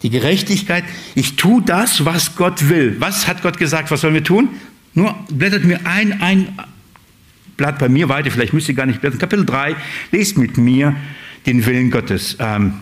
[0.03, 0.85] die Gerechtigkeit,
[1.15, 2.97] ich tue das, was Gott will.
[3.01, 4.49] Was hat Gott gesagt, was sollen wir tun?
[4.95, 6.59] Nur blättert mir ein, ein
[7.57, 9.19] Blatt bei mir weiter, vielleicht müsst ihr gar nicht blättern.
[9.19, 9.77] Kapitel 3,
[10.13, 10.97] lest mit mir
[11.47, 12.37] den Willen Gottes.
[12.39, 12.75] Ähm,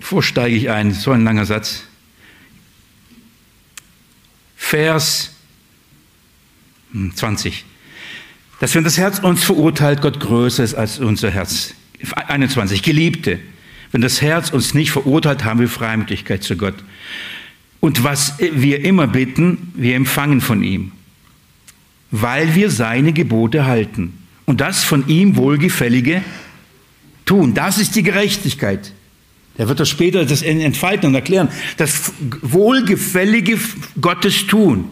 [0.00, 1.84] vorsteige ich ein, so ein langer Satz.
[4.56, 5.34] Vers
[7.14, 7.58] 20.
[7.58, 7.64] Hm,
[8.60, 11.74] Dass wenn das Herz uns verurteilt, Gott größer ist als unser Herz.
[12.14, 12.82] 21.
[12.82, 13.40] Geliebte,
[13.92, 16.74] wenn das Herz uns nicht verurteilt, haben wir Freimütigkeit zu Gott.
[17.80, 20.92] Und was wir immer bitten, wir empfangen von ihm,
[22.10, 24.14] weil wir seine Gebote halten
[24.46, 26.22] und das von ihm Wohlgefällige
[27.24, 27.54] tun.
[27.54, 28.92] Das ist die Gerechtigkeit.
[29.56, 31.48] Er wird das später das entfalten und erklären.
[31.76, 33.58] Das Wohlgefällige
[34.00, 34.84] Gottes tun.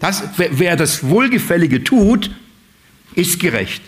[0.00, 2.30] Das, wer das Wohlgefällige tut,
[3.14, 3.82] ist gerecht.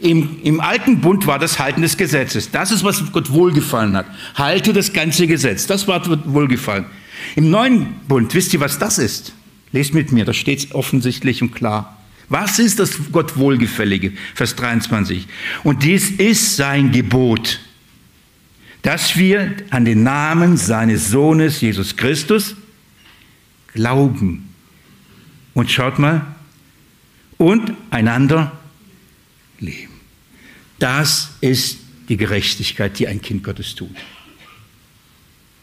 [0.00, 2.50] Im, Im alten Bund war das Halten des Gesetzes.
[2.50, 4.06] Das ist, was Gott wohlgefallen hat.
[4.34, 5.66] Halte das ganze Gesetz.
[5.66, 6.86] Das war wohlgefallen.
[7.34, 9.32] Im neuen Bund, wisst ihr, was das ist?
[9.72, 11.98] Lest mit mir, da steht es offensichtlich und klar.
[12.28, 14.12] Was ist das Gott Wohlgefällige?
[14.34, 15.26] Vers 23.
[15.64, 17.60] Und dies ist sein Gebot,
[18.82, 22.54] dass wir an den Namen seines Sohnes Jesus Christus
[23.72, 24.48] glauben.
[25.54, 26.26] Und schaut mal,
[27.38, 28.57] und einander
[29.60, 29.94] leben.
[30.78, 33.94] Das ist die Gerechtigkeit, die ein Kind Gottes tut.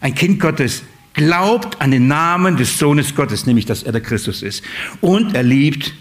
[0.02, 4.44] Ein Kind Gottes glaubt an den Namen des Sohnes Gottes, nämlich dass er der Christus
[4.44, 4.64] ist.
[5.02, 5.94] Und er liebt,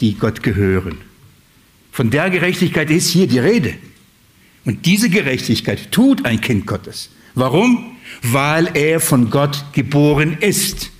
[0.00, 0.98] die Gott gehören.
[1.90, 3.74] Von der Gerechtigkeit ist hier die Rede.
[4.64, 7.10] Und diese Gerechtigkeit tut ein Kind Gottes.
[7.34, 7.96] Warum?
[8.22, 10.90] Weil er von Gott geboren ist,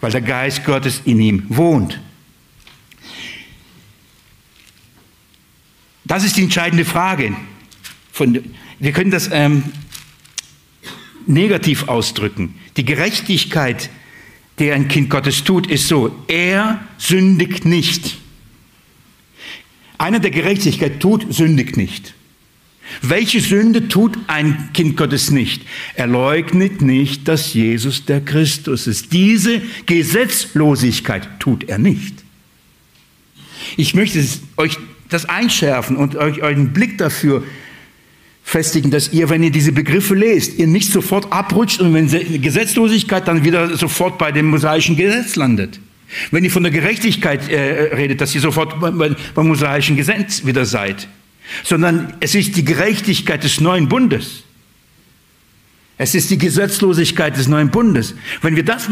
[0.00, 1.98] weil der Geist Gottes in ihm wohnt.
[6.10, 7.36] Das ist die entscheidende Frage.
[8.10, 8.42] Von,
[8.80, 9.62] wir können das ähm,
[11.28, 12.56] negativ ausdrücken.
[12.76, 13.90] Die Gerechtigkeit,
[14.58, 18.16] die ein Kind Gottes tut, ist so, er sündigt nicht.
[19.98, 22.12] Einer, der Gerechtigkeit tut, sündigt nicht.
[23.02, 25.62] Welche Sünde tut ein Kind Gottes nicht?
[25.94, 29.12] Er leugnet nicht, dass Jesus der Christus ist.
[29.12, 32.24] Diese Gesetzlosigkeit tut er nicht.
[33.76, 34.76] Ich möchte euch
[35.10, 37.44] das einschärfen und euch euren Blick dafür
[38.42, 43.28] festigen, dass ihr, wenn ihr diese Begriffe lest, ihr nicht sofort abrutscht und wenn Gesetzlosigkeit
[43.28, 45.80] dann wieder sofort bei dem mosaischen Gesetz landet.
[46.32, 50.64] Wenn ihr von der Gerechtigkeit äh, redet, dass ihr sofort beim, beim mosaischen Gesetz wieder
[50.64, 51.06] seid.
[51.62, 54.42] Sondern es ist die Gerechtigkeit des neuen Bundes.
[55.98, 58.14] Es ist die Gesetzlosigkeit des neuen Bundes.
[58.42, 58.88] Wenn wir das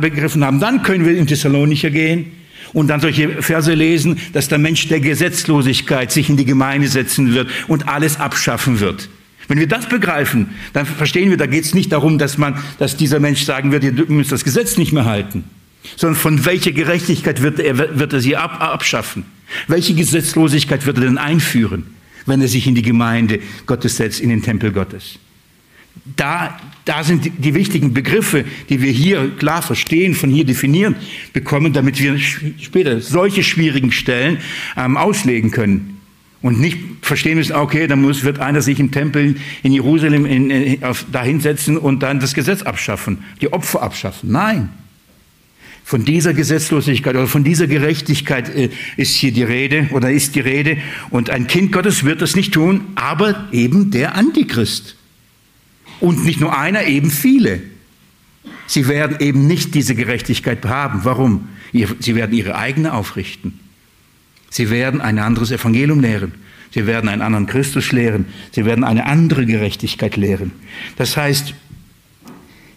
[0.00, 2.32] begriffen haben, dann können wir in Thessalonicher gehen
[2.72, 7.34] und dann solche Verse lesen, dass der Mensch der Gesetzlosigkeit sich in die Gemeinde setzen
[7.34, 9.08] wird und alles abschaffen wird.
[9.48, 12.96] Wenn wir das begreifen, dann verstehen wir, da geht es nicht darum, dass man, dass
[12.96, 15.44] dieser Mensch sagen wird, ihr müsst das Gesetz nicht mehr halten,
[15.96, 19.24] sondern von welcher Gerechtigkeit wird er, wird er sie ab, abschaffen?
[19.66, 21.86] Welche Gesetzlosigkeit wird er denn einführen,
[22.26, 25.18] wenn er sich in die Gemeinde Gottes setzt, in den Tempel Gottes?
[26.16, 30.96] Da, da sind die, die wichtigen Begriffe, die wir hier klar verstehen, von hier definieren
[31.32, 34.38] bekommen, damit wir später solche schwierigen Stellen
[34.76, 36.00] ähm, auslegen können.
[36.40, 39.34] Und nicht verstehen müssen, okay, dann muss, wird einer sich im Tempel
[39.64, 44.30] in Jerusalem in, in, auf, da hinsetzen und dann das Gesetz abschaffen, die Opfer abschaffen.
[44.30, 44.68] Nein.
[45.88, 50.40] Von dieser Gesetzlosigkeit oder von dieser Gerechtigkeit äh, ist hier die Rede oder ist die
[50.40, 50.76] Rede.
[51.08, 54.97] Und ein Kind Gottes wird das nicht tun, aber eben der Antichrist.
[56.00, 57.60] Und nicht nur einer, eben viele.
[58.66, 61.00] Sie werden eben nicht diese Gerechtigkeit haben.
[61.04, 61.48] Warum?
[61.72, 63.58] Sie werden ihre eigene aufrichten.
[64.50, 66.32] Sie werden ein anderes Evangelium lehren.
[66.70, 68.26] Sie werden einen anderen Christus lehren.
[68.52, 70.52] Sie werden eine andere Gerechtigkeit lehren.
[70.96, 71.54] Das heißt,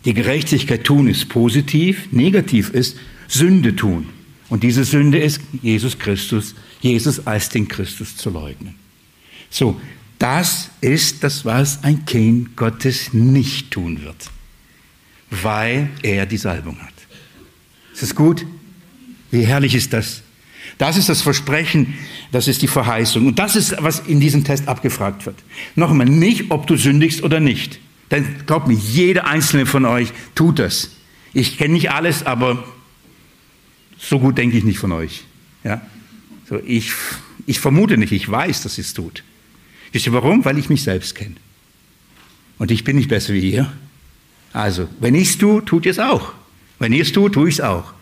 [0.06, 4.08] die Gerechtigkeit tun ist positiv, negativ ist Sünde tun.
[4.50, 8.76] Und diese Sünde ist Jesus Christus, Jesus als den Christus zu leugnen.
[9.50, 9.80] So,
[10.22, 14.30] das ist das, was ein Kind Gottes nicht tun wird,
[15.32, 16.94] weil er die Salbung hat.
[17.92, 18.46] Ist das gut?
[19.32, 20.22] Wie herrlich ist das?
[20.78, 21.96] Das ist das Versprechen,
[22.32, 23.26] das ist die Verheißung.
[23.26, 25.38] Und das ist, was in diesem Test abgefragt wird.
[25.76, 27.80] Nochmal, nicht, ob du sündigst oder nicht.
[28.12, 30.92] Denn glaubt mir, jeder einzelne von euch tut das.
[31.34, 32.64] Ich kenne nicht alles, aber
[33.98, 35.24] so gut denke ich nicht von euch.
[35.64, 35.82] Ja?
[36.48, 36.92] So, ich,
[37.48, 39.24] ich vermute nicht, ich weiß, dass ihr es tut.
[39.92, 40.44] Wisst ihr warum?
[40.46, 41.36] Weil ich mich selbst kenne.
[42.58, 43.72] Und ich bin nicht besser wie ihr.
[44.54, 46.34] Also, wenn ich es tue, tut ihr es auch.
[46.80, 47.94] Wenn ihr es tut, tue ich es auch.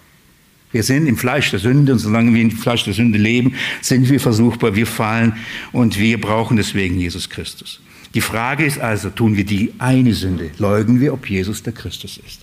[0.71, 4.07] Wir sind im Fleisch der Sünde und solange wir im Fleisch der Sünde leben, sind
[4.09, 5.33] wir versuchbar, wir fallen
[5.71, 7.81] und wir brauchen deswegen Jesus Christus.
[8.13, 10.51] Die Frage ist also, tun wir die eine Sünde?
[10.57, 12.41] Leugnen wir, ob Jesus der Christus ist?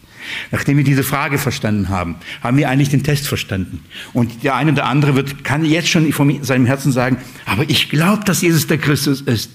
[0.51, 3.81] Nachdem wir diese Frage verstanden haben, haben wir eigentlich den Test verstanden.
[4.13, 7.89] Und der eine oder andere wird, kann jetzt schon von seinem Herzen sagen, aber ich
[7.89, 9.51] glaube, dass Jesus der Christus ist.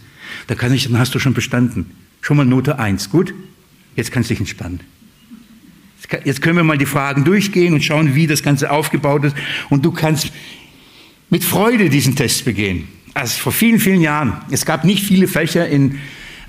[0.47, 1.91] Da kann ich, dann hast du schon bestanden.
[2.21, 3.34] Schon mal Note eins, gut?
[3.95, 4.79] Jetzt kannst du dich entspannen.
[6.25, 9.36] Jetzt können wir mal die Fragen durchgehen und schauen, wie das Ganze aufgebaut ist.
[9.69, 10.31] Und du kannst
[11.29, 12.88] mit Freude diesen Test begehen.
[13.13, 14.41] Also vor vielen, vielen Jahren.
[14.51, 15.99] Es gab nicht viele Fächer in,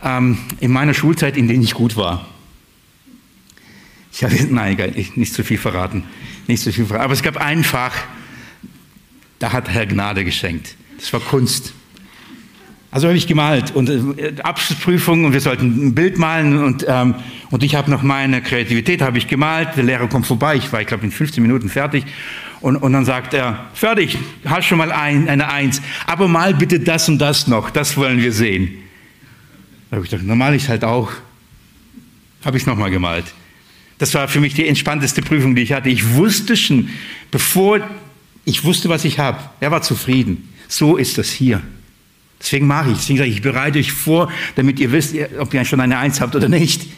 [0.03, 2.29] ähm, in meiner Schulzeit, in denen ich gut war.
[4.13, 6.05] Ich habe, nein, egal, nicht zu viel verraten.
[6.47, 7.05] Nicht zu viel verraten.
[7.05, 7.95] Aber es gab ein Fach,
[9.39, 10.77] da hat Herr Gnade geschenkt.
[10.99, 11.73] Das war Kunst.
[12.93, 17.15] Also habe ich gemalt und äh, Abschlussprüfung und wir sollten ein Bild malen und, ähm,
[17.51, 20.83] Und ich habe noch meine Kreativität, habe ich gemalt, der Lehrer kommt vorbei, ich war,
[20.83, 22.05] ich glaube, in 15 Minuten fertig.
[22.61, 26.81] Und, und dann sagt er, fertig, hast schon mal ein, eine Eins, aber mal bitte
[26.81, 28.75] das und das noch, das wollen wir sehen.
[29.91, 31.11] Da habe ich gedacht, normal ich halt auch.
[32.45, 33.25] Habe ich es nochmal gemalt.
[34.03, 35.89] Das war für mich die entspannteste Prüfung, die ich hatte.
[35.89, 36.89] Ich wusste schon,
[37.31, 37.79] bevor
[38.45, 39.39] ich wusste, was ich habe.
[39.61, 40.49] Er war zufrieden.
[40.67, 41.63] So ist das hier.
[42.41, 42.97] Deswegen mache ich.
[42.97, 46.21] Deswegen sage ich, ich bereite euch vor, damit ihr wisst, ob ihr schon eine Eins
[46.21, 46.89] habt oder nicht.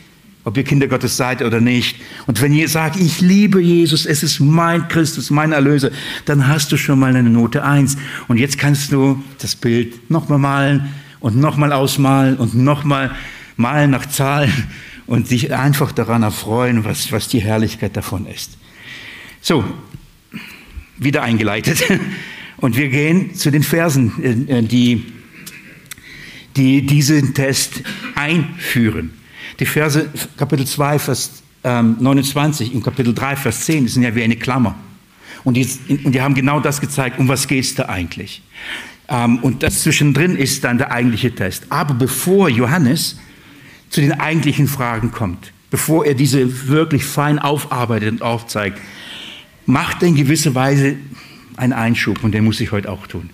[0.44, 1.96] Ob ihr Kinder Gottes seid oder nicht.
[2.26, 5.90] Und wenn ihr sagt, ich liebe Jesus, es ist mein Christus, mein Erlöser,
[6.24, 7.98] dann hast du schon mal eine Note Eins.
[8.28, 13.14] Und jetzt kannst du das Bild nochmal malen und nochmal ausmalen und nochmal
[13.58, 14.50] malen nach Zahlen
[15.06, 18.56] und dich einfach daran erfreuen, was, was die Herrlichkeit davon ist.
[19.40, 19.64] So,
[20.96, 21.84] wieder eingeleitet.
[22.56, 25.04] Und wir gehen zu den Versen, äh, die,
[26.56, 27.82] die diesen Test
[28.14, 29.10] einführen.
[29.60, 34.22] Die Verse Kapitel 2, Vers 29 ähm, und Kapitel 3, Vers 10 sind ja wie
[34.22, 34.76] eine Klammer.
[35.44, 35.68] Und die,
[36.04, 38.42] und die haben genau das gezeigt, um was geht es da eigentlich.
[39.08, 41.66] Ähm, und das zwischendrin ist dann der eigentliche Test.
[41.70, 43.18] Aber bevor Johannes
[43.94, 48.80] zu den eigentlichen Fragen kommt, bevor er diese wirklich fein aufarbeitet und aufzeigt,
[49.66, 50.96] macht er in gewisser Weise
[51.56, 53.30] einen Einschub und den muss ich heute auch tun.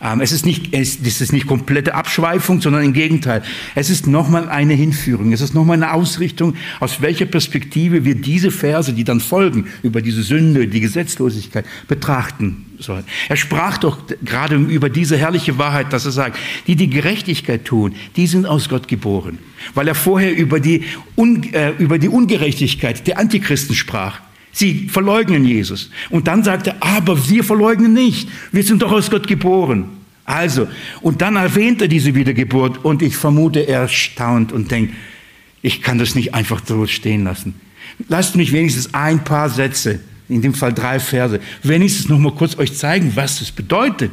[0.00, 3.42] Ähm, es ist nicht, es, ist nicht komplette Abschweifung, sondern im Gegenteil.
[3.74, 5.32] Es ist nochmal eine Hinführung.
[5.32, 10.00] Es ist nochmal eine Ausrichtung, aus welcher Perspektive wir diese Verse, die dann folgen, über
[10.00, 13.04] diese Sünde, die Gesetzlosigkeit, betrachten sollen.
[13.28, 17.94] Er sprach doch gerade über diese herrliche Wahrheit, dass er sagt, die die Gerechtigkeit tun,
[18.14, 19.38] die sind aus Gott geboren.
[19.74, 20.84] Weil er vorher über die,
[21.16, 24.20] Un, äh, über die Ungerechtigkeit der Antichristen sprach.
[24.52, 25.90] Sie verleugnen Jesus.
[26.10, 28.28] Und dann sagt er, aber wir verleugnen nicht.
[28.52, 29.84] Wir sind doch aus Gott geboren.
[30.24, 30.68] Also,
[31.00, 34.94] und dann erwähnt er diese Wiedergeburt und ich vermute, er staunt und denkt,
[35.62, 37.54] ich kann das nicht einfach so stehen lassen.
[38.08, 42.58] Lasst mich wenigstens ein paar Sätze, in dem Fall drei Verse, wenigstens noch mal kurz
[42.58, 44.10] euch zeigen, was das bedeutet.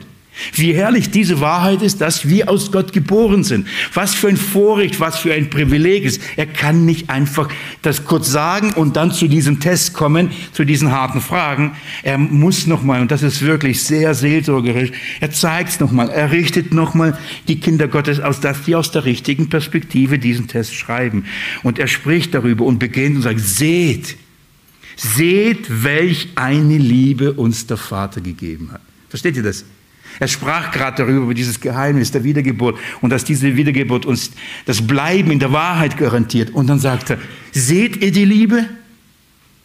[0.53, 3.67] Wie herrlich diese Wahrheit ist, dass wir aus Gott geboren sind.
[3.93, 6.21] Was für ein Vorrecht, was für ein Privileg ist.
[6.35, 7.49] Er kann nicht einfach
[7.81, 11.75] das kurz sagen und dann zu diesem Test kommen, zu diesen harten Fragen.
[12.03, 16.73] Er muss nochmal, und das ist wirklich sehr seelsorgerisch, er zeigt es nochmal, er richtet
[16.73, 17.17] nochmal
[17.47, 21.25] die Kinder Gottes aus, dass die aus der richtigen Perspektive diesen Test schreiben.
[21.63, 24.17] Und er spricht darüber und beginnt und sagt, seht,
[24.97, 28.81] seht, welch eine Liebe uns der Vater gegeben hat.
[29.09, 29.65] Versteht ihr das?
[30.19, 34.31] Er sprach gerade darüber, über dieses Geheimnis der Wiedergeburt und dass diese Wiedergeburt uns
[34.65, 36.51] das Bleiben in der Wahrheit garantiert.
[36.51, 37.17] Und dann sagt er,
[37.51, 38.65] seht ihr die Liebe?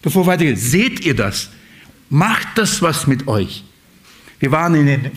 [0.02, 1.50] Bevor weitergeht, seht ihr das?
[2.08, 3.64] Macht das was mit euch?
[4.40, 5.10] Wir waren in den,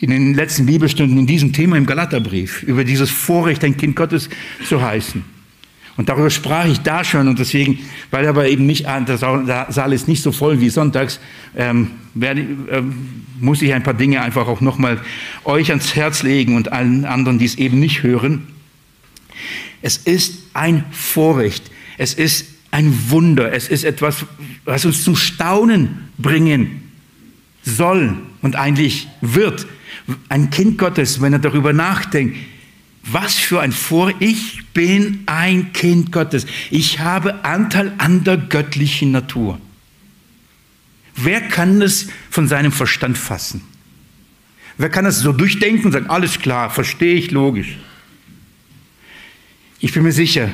[0.00, 4.30] in den letzten Bibelstunden in diesem Thema im Galaterbrief, über dieses Vorrecht, ein Kind Gottes
[4.66, 5.24] zu heißen.
[5.96, 7.78] Und darüber sprach ich da schon und deswegen,
[8.10, 11.20] weil aber eben nicht, der Saal ist nicht so voll wie sonntags,
[11.54, 15.00] ähm, werde, ähm, muss ich ein paar Dinge einfach auch nochmal
[15.44, 18.46] euch ans Herz legen und allen anderen, die es eben nicht hören.
[19.82, 24.24] Es ist ein Vorrecht, es ist ein Wunder, es ist etwas,
[24.64, 26.82] was uns zum Staunen bringen
[27.62, 29.66] soll und eigentlich wird.
[30.28, 32.36] Ein Kind Gottes, wenn er darüber nachdenkt,
[33.04, 36.46] was für ein Vor, ich bin ein Kind Gottes.
[36.70, 39.60] Ich habe Anteil an der göttlichen Natur.
[41.16, 43.62] Wer kann das von seinem Verstand fassen?
[44.78, 47.76] Wer kann das so durchdenken und sagen, alles klar, verstehe ich logisch?
[49.80, 50.48] Ich bin mir sicher,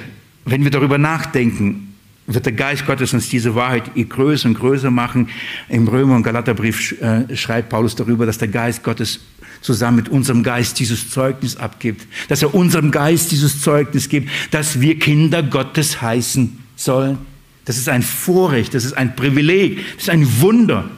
[0.45, 1.95] wenn wir darüber nachdenken,
[2.27, 5.29] wird der Geist Gottes uns diese Wahrheit größer und größer machen.
[5.69, 9.21] Im Römer- und Galaterbrief äh, schreibt Paulus darüber, dass der Geist Gottes
[9.61, 14.81] zusammen mit unserem Geist dieses Zeugnis abgibt, dass er unserem Geist dieses Zeugnis gibt, dass
[14.81, 17.19] wir Kinder Gottes heißen sollen.
[17.65, 20.89] Das ist ein Vorrecht, das ist ein Privileg, das ist ein Wunder.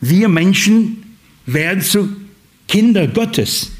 [0.00, 2.08] Wir Menschen werden zu
[2.68, 3.72] Kinder Gottes.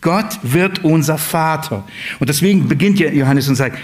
[0.00, 1.86] Gott wird unser Vater.
[2.18, 3.78] Und deswegen beginnt Johannes und sagt,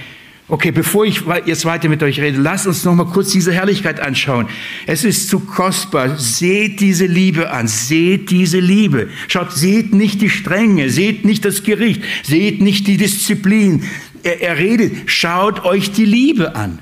[0.51, 4.01] Okay, bevor ich jetzt weiter mit euch rede, lasst uns noch mal kurz diese Herrlichkeit
[4.01, 4.49] anschauen.
[4.87, 6.19] Es ist zu kostbar.
[6.19, 7.69] Seht diese Liebe an.
[7.69, 9.11] Seht diese Liebe.
[9.29, 10.89] Schaut, seht nicht die Strenge.
[10.89, 12.03] Seht nicht das Gericht.
[12.23, 13.85] Seht nicht die Disziplin.
[14.23, 15.11] Er, er redet.
[15.11, 16.79] Schaut euch die Liebe an.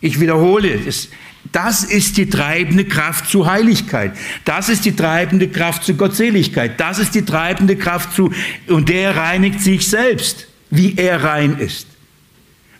[0.00, 1.10] Ich wiederhole es.
[1.52, 4.12] Das ist die treibende Kraft zu Heiligkeit.
[4.46, 6.80] Das ist die treibende Kraft zu Gottseligkeit.
[6.80, 8.32] Das ist die treibende Kraft zu,
[8.68, 11.89] und der reinigt sich selbst, wie er rein ist.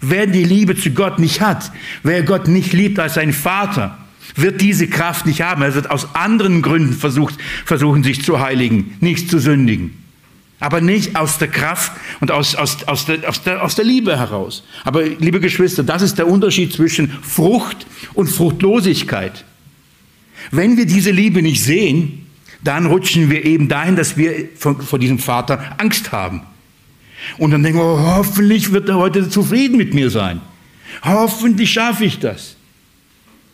[0.00, 1.72] Wer die Liebe zu Gott nicht hat,
[2.02, 3.98] wer Gott nicht liebt als sein Vater,
[4.36, 5.62] wird diese Kraft nicht haben.
[5.62, 7.34] Er wird aus anderen Gründen versucht,
[7.64, 9.94] versuchen, sich zu heiligen, nicht zu sündigen.
[10.58, 14.18] Aber nicht aus der Kraft und aus, aus, aus, der, aus, der, aus der Liebe
[14.18, 14.62] heraus.
[14.84, 19.44] Aber liebe Geschwister, das ist der Unterschied zwischen Frucht und Fruchtlosigkeit.
[20.50, 22.26] Wenn wir diese Liebe nicht sehen,
[22.62, 26.42] dann rutschen wir eben dahin, dass wir vor, vor diesem Vater Angst haben.
[27.38, 30.40] Und dann denken wir, hoffentlich wird er heute zufrieden mit mir sein.
[31.02, 32.56] Hoffentlich schaffe ich das.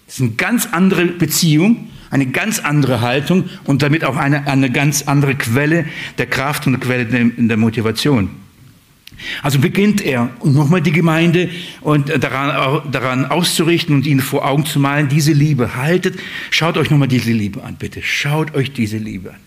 [0.06, 4.70] Das ist eine ganz andere Beziehung, eine ganz andere Haltung und damit auch eine, eine
[4.70, 5.86] ganz andere Quelle
[6.18, 8.30] der Kraft und Quelle der, der Motivation.
[9.42, 11.48] Also beginnt er und nochmal die Gemeinde
[11.80, 16.18] und daran, daran auszurichten und ihnen vor Augen zu malen, diese Liebe haltet,
[16.50, 19.40] schaut euch nochmal diese Liebe an, bitte, schaut euch diese Liebe an.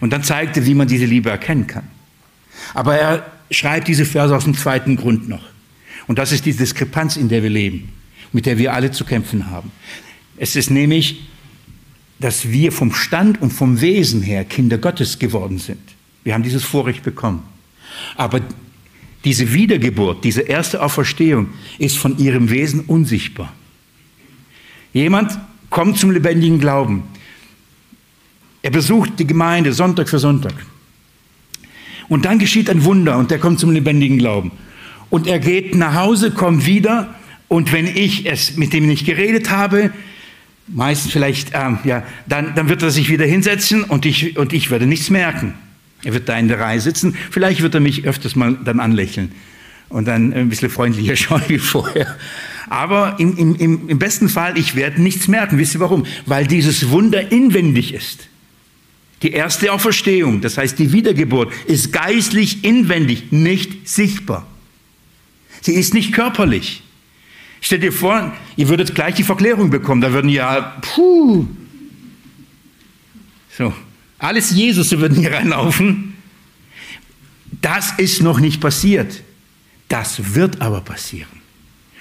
[0.00, 1.84] Und dann zeigt er, wie man diese Liebe erkennen kann.
[2.74, 5.42] Aber er schreibt diese Verse aus dem zweiten Grund noch.
[6.06, 7.90] Und das ist die Diskrepanz, in der wir leben,
[8.32, 9.70] mit der wir alle zu kämpfen haben.
[10.36, 11.28] Es ist nämlich,
[12.18, 15.80] dass wir vom Stand und vom Wesen her Kinder Gottes geworden sind.
[16.24, 17.42] Wir haben dieses Vorrecht bekommen.
[18.16, 18.40] Aber
[19.24, 21.48] diese Wiedergeburt, diese erste Auferstehung
[21.78, 23.52] ist von ihrem Wesen unsichtbar.
[24.92, 25.38] Jemand
[25.68, 27.04] kommt zum lebendigen Glauben.
[28.62, 30.54] Er besucht die Gemeinde Sonntag für Sonntag.
[32.10, 34.50] Und dann geschieht ein Wunder und er kommt zum lebendigen Glauben.
[35.10, 37.14] Und er geht nach Hause, kommt wieder
[37.46, 39.92] und wenn ich es mit dem nicht geredet habe,
[40.66, 44.72] meistens vielleicht, ähm, ja, dann, dann wird er sich wieder hinsetzen und ich, und ich
[44.72, 45.54] werde nichts merken.
[46.02, 49.30] Er wird da in der Reihe sitzen, vielleicht wird er mich öfters mal dann anlächeln
[49.88, 52.16] und dann ein bisschen freundlicher schauen wie vorher.
[52.68, 55.58] Aber im, im, im besten Fall, ich werde nichts merken.
[55.58, 56.06] Wisst ihr warum?
[56.26, 58.28] Weil dieses Wunder inwendig ist.
[59.22, 64.46] Die erste Auferstehung, das heißt die Wiedergeburt, ist geistlich inwendig, nicht sichtbar.
[65.60, 66.82] Sie ist nicht körperlich.
[67.60, 70.00] Stell dir vor, ihr würdet gleich die Verklärung bekommen.
[70.00, 71.46] Da würden ja, puh.
[73.56, 73.74] So,
[74.18, 76.14] alles Jesus würden hier reinlaufen.
[77.60, 79.22] Das ist noch nicht passiert.
[79.88, 81.39] Das wird aber passieren.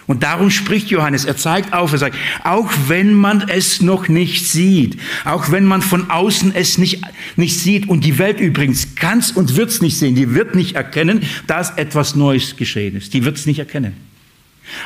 [0.10, 1.26] Und darum spricht Johannes.
[1.26, 5.84] Er zeigt auf, er sagt, auch wenn man es noch nicht sieht, auch wenn man
[5.84, 7.04] von außen es nicht,
[7.36, 10.56] nicht sieht und die Welt übrigens kann es und wird es nicht sehen, die wird
[10.56, 13.14] nicht erkennen, dass etwas Neues geschehen ist.
[13.14, 14.09] Die wird es nicht erkennen.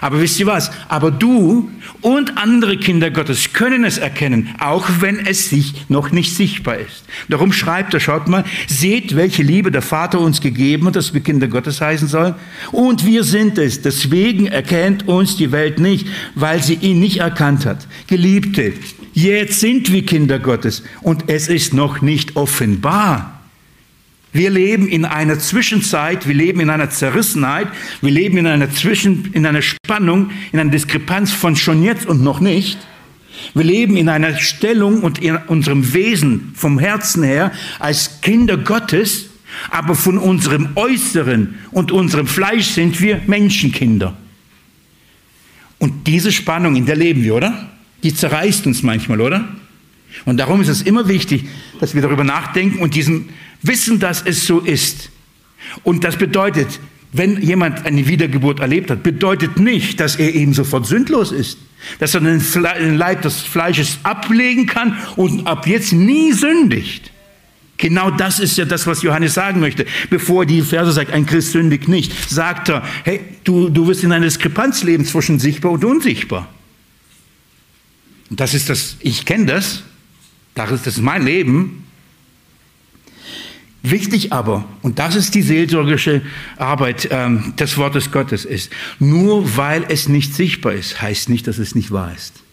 [0.02, 0.72] Aber wisst ihr was?
[0.88, 1.70] Aber du
[2.02, 7.04] und andere Kinder Gottes können es erkennen, auch wenn es sich noch nicht sichtbar ist.
[7.30, 11.22] Darum schreibt er, schaut mal, seht, welche Liebe der Vater uns gegeben hat, dass wir
[11.22, 12.36] Kinder Gottes heißen sollen.
[12.72, 13.82] Und wir sind es.
[13.82, 17.88] Deswegen erkennt uns die Welt nicht, weil sie ihn nicht erkannt hat.
[18.08, 18.74] Geliebte,
[19.14, 23.33] jetzt sind wir Kinder Gottes und es ist noch nicht offenbar.
[24.34, 27.68] Wir leben in einer Zwischenzeit, wir leben in einer Zerrissenheit,
[28.02, 32.24] wir leben in einer Zwischen, in einer Spannung, in einer Diskrepanz von schon jetzt und
[32.24, 32.80] noch nicht.
[33.54, 39.30] Wir leben in einer Stellung und in unserem Wesen vom Herzen her als Kinder Gottes,
[39.70, 44.18] aber von unserem Äußeren und unserem Fleisch sind wir Menschenkinder.
[45.78, 47.70] Und diese Spannung, in der leben wir, oder?
[48.02, 49.48] Die zerreißt uns manchmal, oder?
[50.26, 51.46] Und darum ist es immer wichtig,
[51.80, 53.30] dass wir darüber nachdenken und diesen
[53.62, 55.10] wissen, dass es so ist.
[55.84, 56.80] Und das bedeutet,
[57.12, 61.58] wenn jemand eine Wiedergeburt erlebt hat, bedeutet nicht, dass er eben sofort sündlos ist.
[62.00, 67.12] Dass er den Leib des Fleisches ablegen kann und ab jetzt nie sündigt.
[67.78, 69.86] Genau das ist ja das, was Johannes sagen möchte.
[70.10, 74.12] Bevor die Verse sagt, ein Christ sündigt nicht, sagt er, hey, du, du wirst in
[74.12, 76.48] einer Diskrepanz leben zwischen sichtbar und unsichtbar.
[78.30, 79.84] Und das ist das, ich kenne das,
[80.56, 81.84] das ist mein Leben.
[83.86, 86.22] Wichtig aber, und das ist die seelsorgische
[86.58, 91.58] Arbeit ähm, des Wortes Gottes ist, nur weil es nicht sichtbar ist, heißt nicht, dass
[91.58, 92.44] es nicht wahr ist.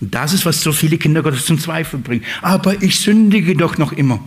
[0.00, 2.24] Und das ist, was so viele Kinder Gottes zum Zweifel bringt.
[2.40, 4.20] Aber ich sündige doch noch immer.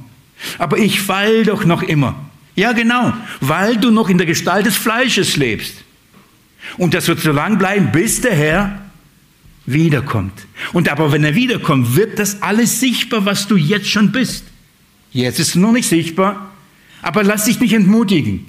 [0.58, 2.16] Aber ich fall doch noch immer.
[2.56, 5.76] Ja, genau, weil du noch in der Gestalt des Fleisches lebst.
[6.78, 8.82] Und das wird so lang bleiben, bis der Herr
[9.66, 10.34] wiederkommt.
[10.74, 14.46] Und aber wenn er wiederkommt, wird das alles sichtbar, was du jetzt schon bist.
[15.12, 16.52] Jetzt ist es noch nicht sichtbar,
[17.02, 18.46] aber lass dich nicht entmutigen.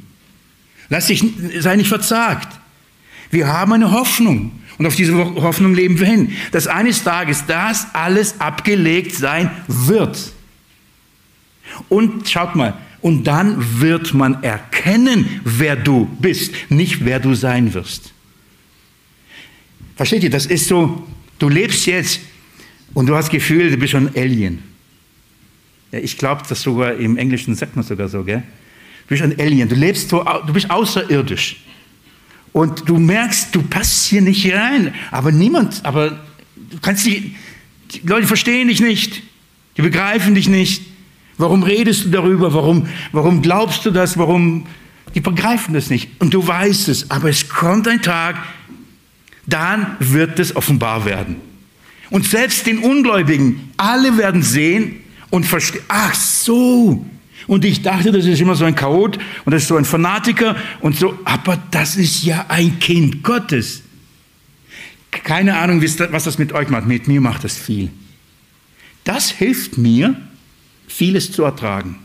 [0.88, 1.24] Lass dich,
[1.58, 2.60] sei nicht verzagt.
[3.30, 7.86] Wir haben eine Hoffnung und auf diese Hoffnung leben wir hin, dass eines Tages das
[7.92, 10.32] alles abgelegt sein wird.
[11.88, 17.74] Und schaut mal, und dann wird man erkennen, wer du bist, nicht wer du sein
[17.74, 18.13] wirst.
[19.96, 21.06] Versteht ihr, das ist so,
[21.38, 22.20] du lebst jetzt
[22.94, 24.62] und du hast das Gefühl, du bist schon Alien.
[25.92, 28.42] Ja, ich glaube, das sogar im Englischen sagt man sogar so, gell?
[29.06, 31.56] Du bist ein Alien, du lebst so, du bist außerirdisch.
[32.52, 34.94] Und du merkst, du passt hier nicht rein.
[35.10, 37.32] Aber niemand, aber du kannst dich,
[37.92, 39.22] die Leute verstehen dich nicht.
[39.76, 40.82] Die begreifen dich nicht.
[41.36, 42.54] Warum redest du darüber?
[42.54, 44.16] Warum, warum glaubst du das?
[44.18, 44.66] Warum?
[45.14, 46.08] Die begreifen das nicht.
[46.20, 47.10] Und du weißt es.
[47.10, 48.36] Aber es kommt ein Tag,
[49.46, 51.36] dann wird es offenbar werden.
[52.10, 54.96] Und selbst den Ungläubigen, alle werden sehen
[55.30, 57.04] und verstehen, ach so.
[57.46, 60.56] Und ich dachte, das ist immer so ein Chaot und das ist so ein Fanatiker
[60.80, 63.82] und so, aber das ist ja ein Kind Gottes.
[65.10, 66.86] Keine Ahnung, was das mit euch macht.
[66.86, 67.90] Mit mir macht das viel.
[69.04, 70.16] Das hilft mir,
[70.88, 71.98] vieles zu ertragen.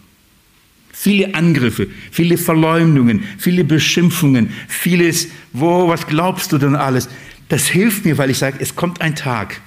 [0.92, 7.08] Viele Angriffe, viele Verleumdungen, viele Beschimpfungen, vieles, wo, was glaubst du denn alles?
[7.50, 9.60] Das hilft mir, weil ich sage, es kommt ein Tag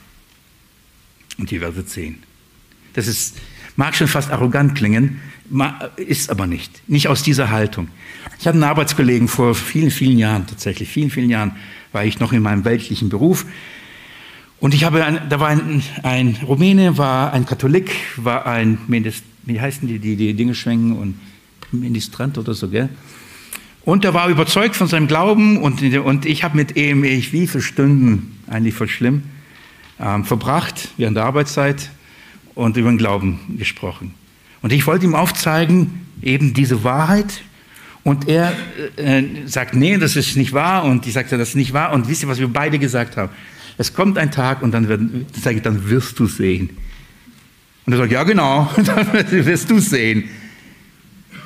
[1.38, 2.22] und ihr werdet sehen.
[2.94, 3.36] Das ist,
[3.76, 5.20] mag schon fast arrogant klingen,
[5.96, 6.88] ist aber nicht.
[6.88, 7.88] Nicht aus dieser Haltung.
[8.38, 11.56] Ich hatte einen Arbeitskollegen vor vielen, vielen Jahren, tatsächlich, vielen, vielen Jahren
[11.92, 13.44] war ich noch in meinem weltlichen Beruf.
[14.60, 18.78] Und ich habe, ein, da war ein, ein Rumäne, war ein Katholik, war ein,
[19.44, 21.16] wie heißen die, die die Dinge schwenken und
[21.72, 22.88] Ministrant oder so, gell?
[23.84, 27.48] Und er war überzeugt von seinem Glauben und, und ich habe mit ihm, ich, wie
[27.48, 29.24] viele Stunden, eigentlich voll schlimm,
[29.98, 31.90] ähm, verbracht während der Arbeitszeit
[32.54, 34.14] und über den Glauben gesprochen.
[34.62, 37.42] Und ich wollte ihm aufzeigen, eben diese Wahrheit.
[38.04, 38.52] Und er
[38.96, 40.84] äh, sagt, nee, das ist nicht wahr.
[40.84, 41.92] Und ich sagte, das ist nicht wahr.
[41.92, 43.30] Und wisst ihr, was wir beide gesagt haben?
[43.78, 45.00] Es kommt ein Tag und dann, wird,
[45.40, 46.70] sage ich, dann wirst du sehen.
[47.84, 50.28] Und er sagt, ja genau, dann wirst du sehen.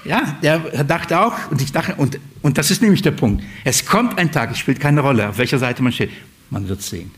[0.07, 3.43] Ja, er dachte auch, und ich dachte, und, und das ist nämlich der Punkt.
[3.65, 6.11] Es kommt ein Tag, es spielt keine Rolle, auf welcher Seite man steht,
[6.51, 7.11] man wird sehen.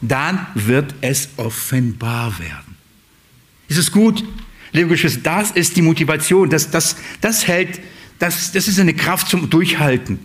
[0.00, 2.76] Dann wird es offenbar werden.
[3.68, 4.24] Ist es gut?
[4.72, 7.80] Liebe Geschwister, das ist die Motivation, das, das, das hält,
[8.18, 10.18] das, das ist eine Kraft zum Durchhalten.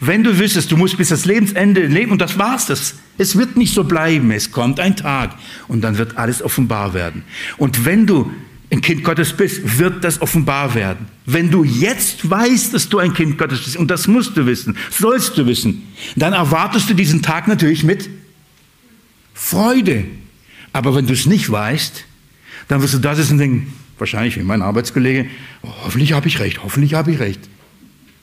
[0.00, 2.94] Wenn du wüsstest, du musst bis das Lebensende leben und das war's das.
[3.16, 4.30] Es wird nicht so bleiben.
[4.30, 5.34] Es kommt ein Tag
[5.66, 7.24] und dann wird alles offenbar werden.
[7.56, 8.32] Und wenn du
[8.70, 11.06] ein Kind Gottes bist, wird das offenbar werden.
[11.24, 14.76] Wenn du jetzt weißt, dass du ein Kind Gottes bist, und das musst du wissen,
[14.90, 15.84] sollst du wissen,
[16.16, 18.10] dann erwartest du diesen Tag natürlich mit
[19.32, 20.04] Freude.
[20.72, 22.04] Aber wenn du es nicht weißt,
[22.68, 25.28] dann wirst du da sitzen und denken, wahrscheinlich wie mein Arbeitskollege,
[25.62, 27.40] oh, hoffentlich habe ich recht, hoffentlich habe ich recht.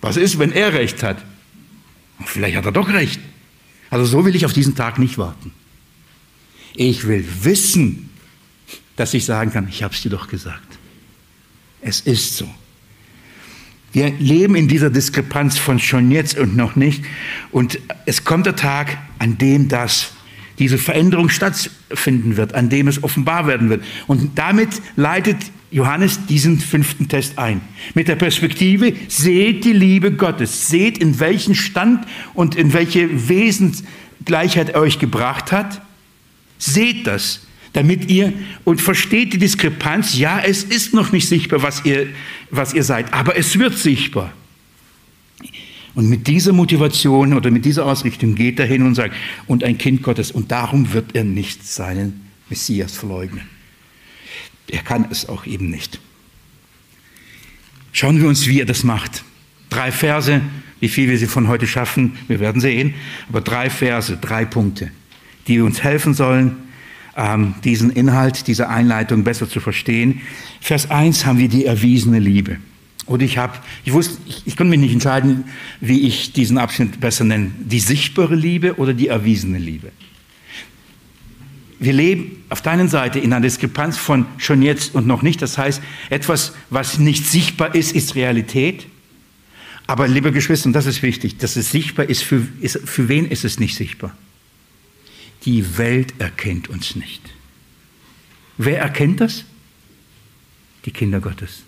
[0.01, 1.17] Was ist, wenn er recht hat?
[2.25, 3.19] Vielleicht hat er doch recht.
[3.89, 5.51] Also so will ich auf diesen Tag nicht warten.
[6.75, 8.09] Ich will wissen,
[8.95, 10.77] dass ich sagen kann, ich habe es dir doch gesagt.
[11.81, 12.47] Es ist so.
[13.93, 17.03] Wir leben in dieser Diskrepanz von schon jetzt und noch nicht.
[17.51, 20.11] Und es kommt der Tag, an dem das,
[20.59, 23.83] diese Veränderung stattfinden wird, an dem es offenbar werden wird.
[24.07, 25.37] Und damit leitet
[25.71, 27.61] Johannes diesen fünften Test ein.
[27.93, 34.69] Mit der Perspektive, seht die Liebe Gottes, seht in welchen Stand und in welche Wesensgleichheit
[34.69, 35.81] er euch gebracht hat.
[36.57, 37.41] Seht das,
[37.75, 38.31] damit ihr
[38.63, 40.17] und versteht die Diskrepanz.
[40.17, 42.07] Ja, es ist noch nicht sichtbar, was ihr,
[42.49, 44.31] was ihr seid, aber es wird sichtbar.
[45.93, 49.13] Und mit dieser Motivation oder mit dieser Ausrichtung geht er hin und sagt,
[49.47, 53.43] und ein Kind Gottes, und darum wird er nicht seinen Messias verleugnen.
[54.67, 55.99] Er kann es auch eben nicht.
[57.91, 59.23] Schauen wir uns, wie er das macht.
[59.69, 60.41] Drei Verse,
[60.79, 62.93] wie viel wir sie von heute schaffen, wir werden sehen,
[63.27, 64.91] aber drei Verse, drei Punkte,
[65.47, 66.64] die uns helfen sollen,
[67.15, 70.21] ähm, diesen Inhalt, diese Einleitung besser zu verstehen.
[70.61, 72.57] Vers 1 haben wir die erwiesene Liebe.
[73.05, 73.53] Und ich habe,
[73.83, 75.45] ich wusste, ich, ich konnte mich nicht entscheiden,
[75.79, 77.51] wie ich diesen Abschnitt besser nenne.
[77.59, 79.91] Die sichtbare Liebe oder die erwiesene Liebe
[81.79, 85.41] wir leben auf der einen Seite in einer Diskrepanz von schon jetzt und noch nicht.
[85.41, 88.87] Das heißt, etwas, was nicht sichtbar ist, ist Realität.
[89.87, 93.27] Aber liebe Geschwister, und das ist wichtig, dass es sichtbar ist, für, ist, für wen
[93.27, 94.15] ist es nicht sichtbar?
[95.45, 97.21] Die Welt erkennt uns nicht.
[98.57, 99.45] Wer erkennt das?
[100.85, 101.63] Die Kinder Gottes.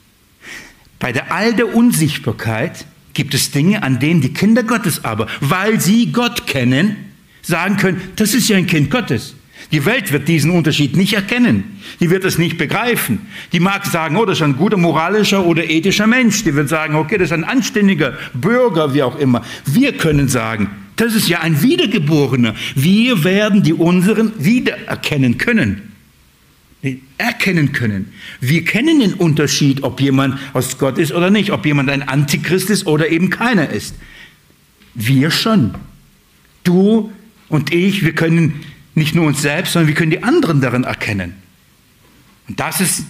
[0.99, 5.79] Bei der all der Unsichtbarkeit gibt es Dinge, an denen die Kinder Gottes aber, weil
[5.79, 6.95] sie Gott kennen,
[7.41, 9.35] sagen können, das ist ja ein Kind Gottes.
[9.71, 11.79] Die Welt wird diesen Unterschied nicht erkennen.
[11.99, 13.27] Die wird es nicht begreifen.
[13.51, 16.43] Die mag sagen, oh, das ist ein guter moralischer oder ethischer Mensch.
[16.43, 19.43] Die wird sagen, okay, das ist ein anständiger Bürger, wie auch immer.
[19.65, 22.55] Wir können sagen, das ist ja ein Wiedergeborener.
[22.75, 25.93] Wir werden die unseren wiedererkennen können.
[27.17, 28.13] Erkennen können.
[28.39, 32.69] Wir kennen den Unterschied, ob jemand aus Gott ist oder nicht, ob jemand ein Antichrist
[32.69, 33.95] ist oder eben keiner ist.
[34.93, 35.75] Wir schon.
[36.63, 37.11] Du
[37.49, 38.61] und ich, wir können
[38.95, 41.35] nicht nur uns selbst, sondern wir können die anderen darin erkennen.
[42.47, 43.05] Und das ist,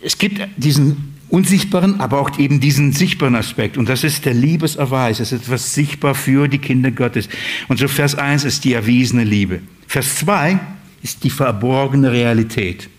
[0.00, 3.78] es gibt diesen unsichtbaren, aber auch eben diesen sichtbaren Aspekt.
[3.78, 5.18] Und das ist der Liebeserweis.
[5.18, 7.28] Es ist etwas sichtbar für die Kinder Gottes.
[7.68, 9.60] Und so Vers 1 ist die erwiesene Liebe.
[9.86, 10.58] Vers 2
[11.02, 12.90] ist die verborgene Realität.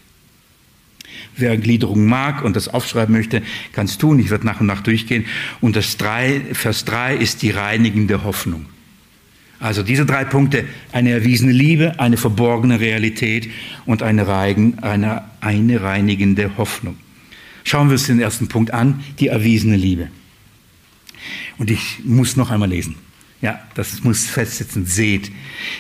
[1.38, 4.17] Wer Gliederung mag und das aufschreiben möchte, kann es tun.
[4.17, 5.25] Ich werde nach und nach durchgehen.
[5.61, 8.65] Und das drei, Vers 3 ist die reinigende Hoffnung.
[9.59, 13.49] Also diese drei Punkte, eine erwiesene Liebe, eine verborgene Realität
[13.86, 16.97] und eine, eine, eine reinigende Hoffnung.
[17.64, 20.09] Schauen wir uns den ersten Punkt an, die erwiesene Liebe.
[21.57, 22.95] Und ich muss noch einmal lesen.
[23.41, 24.86] Ja, das muss festsitzen.
[24.86, 25.30] Seht.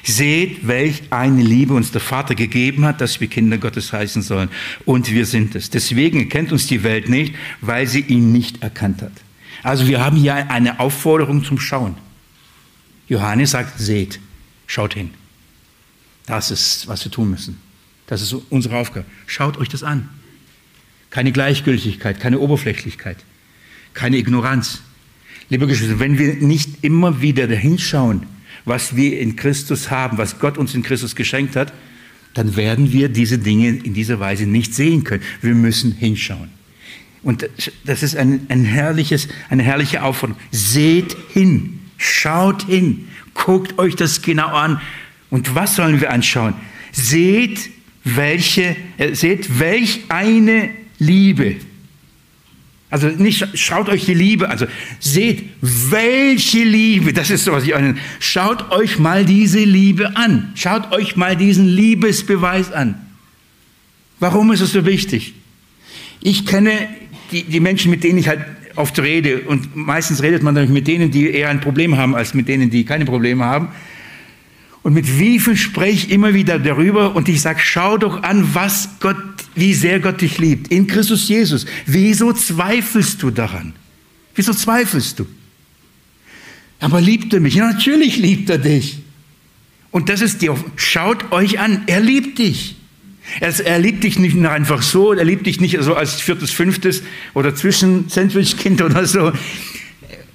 [0.03, 4.49] Seht, welch eine Liebe uns der Vater gegeben hat, dass wir Kinder Gottes heißen sollen.
[4.85, 5.69] Und wir sind es.
[5.69, 9.13] Deswegen erkennt uns die Welt nicht, weil sie ihn nicht erkannt hat.
[9.63, 11.95] Also wir haben hier eine Aufforderung zum Schauen.
[13.07, 14.19] Johannes sagt, seht,
[14.67, 15.11] schaut hin.
[16.25, 17.61] Das ist, was wir tun müssen.
[18.07, 19.05] Das ist unsere Aufgabe.
[19.25, 20.09] Schaut euch das an.
[21.13, 23.17] Keine Gleichgültigkeit, keine Oberflächlichkeit,
[23.93, 24.81] keine Ignoranz.
[25.47, 28.23] Liebe Geschwister, wenn wir nicht immer wieder dahinschauen,
[28.65, 31.71] was wir in Christus haben, was Gott uns in Christus geschenkt hat,
[32.33, 35.21] dann werden wir diese Dinge in dieser Weise nicht sehen können.
[35.39, 36.49] Wir müssen hinschauen.
[37.21, 37.47] Und
[37.85, 40.41] das ist ein, ein herrliches, eine herrliche Aufforderung.
[40.49, 44.81] Seht hin, schaut hin, guckt euch das genau an.
[45.29, 46.55] Und was sollen wir anschauen?
[46.91, 47.69] Seht,
[48.03, 50.71] welche, äh, seht, welch eine
[51.03, 51.57] Liebe.
[52.89, 54.67] Also nicht schaut euch die Liebe, also
[54.99, 60.51] seht, welche Liebe, das ist so, was ich euch Schaut euch mal diese Liebe an.
[60.53, 62.95] Schaut euch mal diesen Liebesbeweis an.
[64.19, 65.33] Warum ist es so wichtig?
[66.21, 66.71] Ich kenne
[67.31, 68.45] die, die Menschen, mit denen ich halt
[68.75, 72.47] oft rede, und meistens redet man mit denen, die eher ein Problem haben, als mit
[72.47, 73.69] denen, die keine Probleme haben.
[74.83, 78.53] Und mit wie viel spreche ich immer wieder darüber und ich sage, schau doch an,
[78.53, 79.17] was Gott,
[79.55, 80.71] wie sehr Gott dich liebt.
[80.71, 81.65] In Christus Jesus.
[81.85, 83.73] Wieso zweifelst du daran?
[84.35, 85.25] Wieso zweifelst du?
[86.79, 87.55] Aber liebt er mich?
[87.55, 88.99] Ja, natürlich liebt er dich.
[89.91, 92.75] Und das ist die, schaut euch an, er liebt dich.
[93.39, 97.03] Er, er liebt dich nicht einfach so, er liebt dich nicht so als viertes, fünftes
[97.33, 99.31] oder Zwischen-Sandwich-Kind oder so.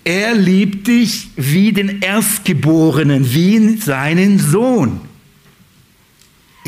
[0.05, 5.01] Er liebt dich wie den Erstgeborenen, wie seinen Sohn.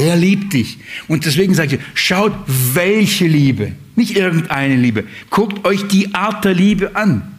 [0.00, 0.78] Er liebt dich.
[1.08, 3.72] Und deswegen sage ich, schaut, welche Liebe.
[3.96, 5.04] Nicht irgendeine Liebe.
[5.28, 7.38] Guckt euch die Art der Liebe an.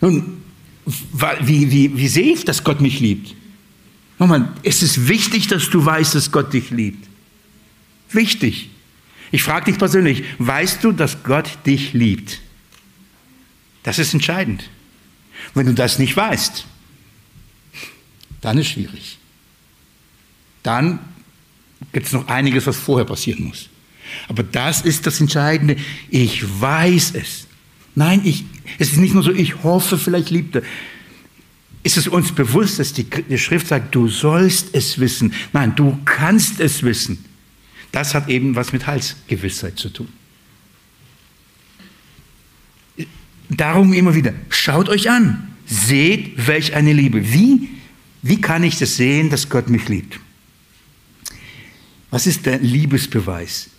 [0.00, 0.38] Nun,
[0.86, 3.34] wie, wie, wie sehe ich, dass Gott mich liebt?
[4.18, 7.06] Nochmal, es ist wichtig, dass du weißt, dass Gott dich liebt.
[8.10, 8.70] Wichtig.
[9.30, 12.40] Ich frage dich persönlich, weißt du, dass Gott dich liebt?
[13.82, 14.70] Das ist entscheidend.
[15.52, 16.64] Wenn du das nicht weißt,
[18.40, 19.18] dann ist schwierig.
[20.62, 20.98] Dann
[21.92, 23.68] gibt es noch einiges, was vorher passieren muss.
[24.28, 25.76] Aber das ist das Entscheidende.
[26.10, 27.46] Ich weiß es.
[27.94, 28.44] Nein, ich,
[28.78, 30.62] es ist nicht nur so, ich hoffe, vielleicht liebt er.
[31.82, 35.34] Ist es uns bewusst, dass die, die Schrift sagt, du sollst es wissen?
[35.52, 37.24] Nein, du kannst es wissen.
[37.90, 40.08] Das hat eben was mit Heilsgewissheit zu tun.
[43.50, 47.32] Darum immer wieder, schaut euch an, seht, welch eine Liebe.
[47.32, 47.68] Wie,
[48.22, 50.20] wie kann ich das sehen, dass Gott mich liebt?
[52.12, 53.70] Was ist der Liebesbeweis?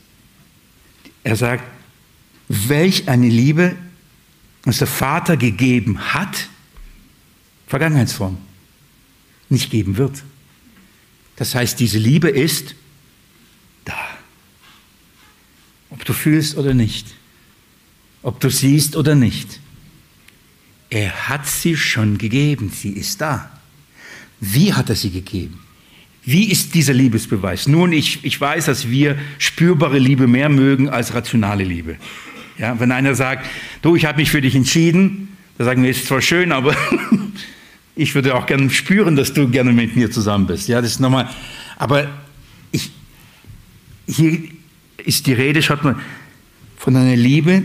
[1.24, 1.64] Er sagt,
[2.50, 3.76] welch eine Liebe
[4.66, 6.50] uns der Vater gegeben hat,
[7.68, 8.40] Vergangenheitsform,
[9.50, 10.24] nicht geben wird.
[11.36, 12.74] Das heißt, diese Liebe ist
[13.86, 14.18] da.
[15.92, 17.14] Ob du fühlst oder nicht,
[18.24, 19.60] ob du siehst oder nicht.
[20.90, 23.60] Er hat sie schon gegeben, sie ist da.
[24.40, 25.63] Wie hat er sie gegeben?
[26.26, 27.68] Wie ist dieser Liebesbeweis?
[27.68, 31.98] Nun, ich, ich weiß, dass wir spürbare Liebe mehr mögen als rationale Liebe.
[32.58, 33.46] Ja, wenn einer sagt,
[33.82, 36.76] du, ich habe mich für dich entschieden, da sagen wir, ist zwar schön, aber
[37.96, 40.70] ich würde auch gerne spüren, dass du gerne mit mir zusammen bist.
[40.70, 41.30] Ja, das ist nochmal,
[41.78, 42.10] aber
[42.72, 42.92] ich,
[44.08, 44.38] hier
[45.04, 45.98] ist die Rede, schaut mal,
[46.78, 47.64] von einer Liebe,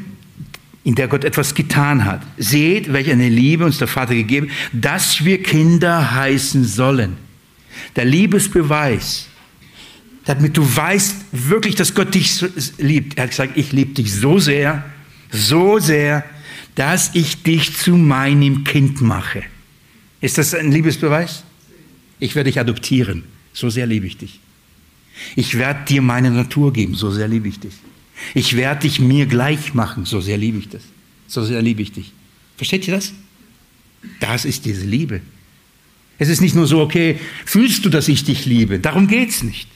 [0.83, 2.23] in der Gott etwas getan hat.
[2.39, 7.28] Seht, welche eine Liebe uns der Vater gegeben, dass wir Kinder heißen sollen.
[7.97, 9.27] Der Liebesbeweis,
[10.25, 12.45] damit du weißt wirklich, dass Gott dich
[12.79, 13.17] liebt.
[13.17, 14.85] Er hat gesagt, ich liebe dich so sehr,
[15.31, 16.25] so sehr,
[16.75, 19.43] dass ich dich zu meinem Kind mache.
[20.21, 21.45] Ist das ein Liebesbeweis?
[22.21, 23.25] Ich werde dich adoptieren.
[23.53, 24.41] So sehr liebe ich dich.
[25.35, 26.95] Ich werde dir meine Natur geben.
[26.95, 27.75] So sehr liebe ich dich.
[28.35, 30.83] Ich werde dich mir gleich machen, so sehr liebe ich das.
[31.27, 32.13] So sehr liebe ich dich.
[32.57, 33.13] Versteht ihr das?
[34.21, 35.21] Das ist diese Liebe.
[36.19, 38.79] Es ist nicht nur so, okay, fühlst du, dass ich dich liebe?
[38.79, 39.69] Darum geht es nicht.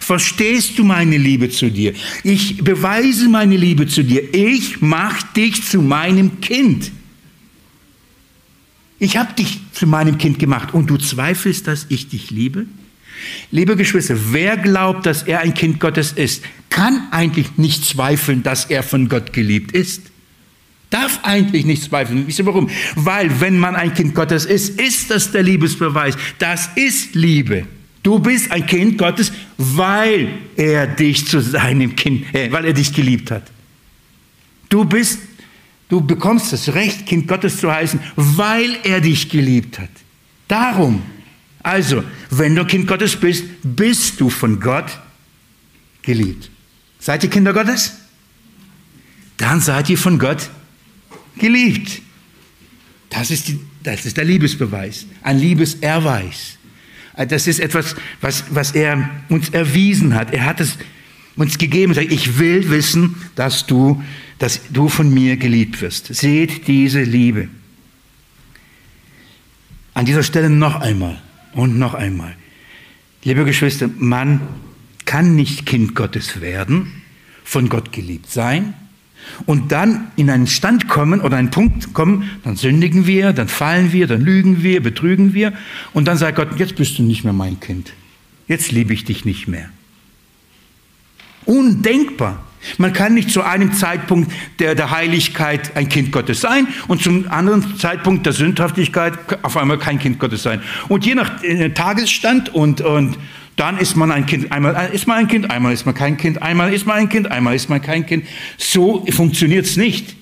[0.00, 1.94] Verstehst du meine Liebe zu dir?
[2.22, 4.34] Ich beweise meine Liebe zu dir.
[4.34, 6.90] Ich mache dich zu meinem Kind.
[8.98, 12.66] Ich habe dich zu meinem Kind gemacht und du zweifelst, dass ich dich liebe?
[13.50, 18.66] Liebe Geschwister, wer glaubt, dass er ein Kind Gottes ist, kann eigentlich nicht zweifeln, dass
[18.66, 20.02] er von Gott geliebt ist.
[20.90, 22.26] Darf eigentlich nicht zweifeln.
[22.26, 22.70] Wisst ihr warum?
[22.94, 26.16] Weil wenn man ein Kind Gottes ist, ist das der Liebesbeweis.
[26.38, 27.66] Das ist Liebe.
[28.02, 32.92] Du bist ein Kind Gottes, weil er dich zu seinem Kind, äh, weil er dich
[32.92, 33.50] geliebt hat.
[34.68, 35.18] Du bist,
[35.88, 39.90] du bekommst das Recht, Kind Gottes zu heißen, weil er dich geliebt hat.
[40.46, 41.02] Darum.
[41.64, 45.00] Also, wenn du Kind Gottes bist, bist du von Gott
[46.02, 46.48] geliebt.
[47.00, 47.92] Seid ihr Kinder Gottes?
[49.36, 50.50] Dann seid ihr von Gott geliebt.
[53.10, 56.58] Das ist, die, das ist der Liebesbeweis, ein Liebeserweis.
[57.28, 60.34] Das ist etwas, was, was er uns erwiesen hat.
[60.34, 60.76] Er hat es
[61.36, 61.94] uns gegeben.
[61.94, 64.02] Sagt, ich will wissen, dass du,
[64.38, 66.14] dass du von mir geliebt wirst.
[66.14, 67.48] Seht diese Liebe.
[69.94, 71.22] An dieser Stelle noch einmal
[71.54, 72.36] und noch einmal.
[73.24, 74.42] Liebe Geschwister, man
[75.06, 77.02] kann nicht Kind Gottes werden,
[77.44, 78.74] von Gott geliebt sein
[79.46, 83.92] und dann in einen Stand kommen oder einen Punkt kommen, dann sündigen wir, dann fallen
[83.92, 85.52] wir, dann lügen wir, betrügen wir
[85.92, 87.92] und dann sagt Gott, jetzt bist du nicht mehr mein Kind.
[88.48, 89.68] Jetzt liebe ich dich nicht mehr.
[91.44, 92.44] Undenkbar.
[92.78, 97.30] Man kann nicht zu einem Zeitpunkt der, der Heiligkeit ein Kind Gottes sein und zum
[97.30, 100.60] anderen Zeitpunkt der Sündhaftigkeit auf einmal kein Kind Gottes sein.
[100.88, 103.18] Und je nach äh, Tagesstand und, und
[103.56, 106.42] dann ist man ein Kind, einmal ist man ein Kind, einmal ist man kein Kind,
[106.42, 108.26] einmal ist man ein Kind, einmal ist man kein Kind.
[108.58, 110.14] So funktioniert es nicht.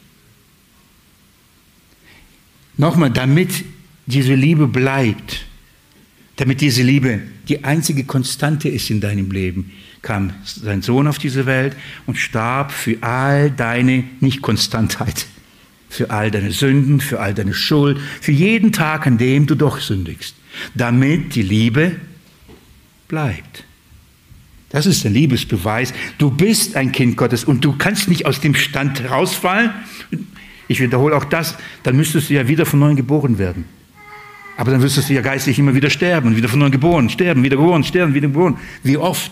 [2.76, 3.64] Nochmal, damit
[4.06, 5.46] diese Liebe bleibt,
[6.36, 9.72] damit diese Liebe die einzige Konstante ist in deinem Leben,
[10.02, 11.76] kam sein Sohn auf diese Welt
[12.06, 15.26] und starb für all deine Nichtkonstantheit,
[15.88, 19.80] für all deine Sünden, für all deine Schuld, für jeden Tag, an dem du doch
[19.80, 20.36] sündigst,
[20.74, 21.96] damit die Liebe
[23.14, 23.62] bleibt.
[24.70, 25.94] Das ist der Liebesbeweis.
[26.18, 29.70] Du bist ein Kind Gottes und du kannst nicht aus dem Stand herausfallen.
[30.66, 33.66] Ich wiederhole auch das, dann müsstest du ja wieder von neuem geboren werden.
[34.56, 37.56] Aber dann wirst du ja geistlich immer wieder sterben, wieder von neuem geboren, sterben, wieder
[37.56, 38.58] geboren, sterben, wieder geboren.
[38.82, 39.30] Wie oft?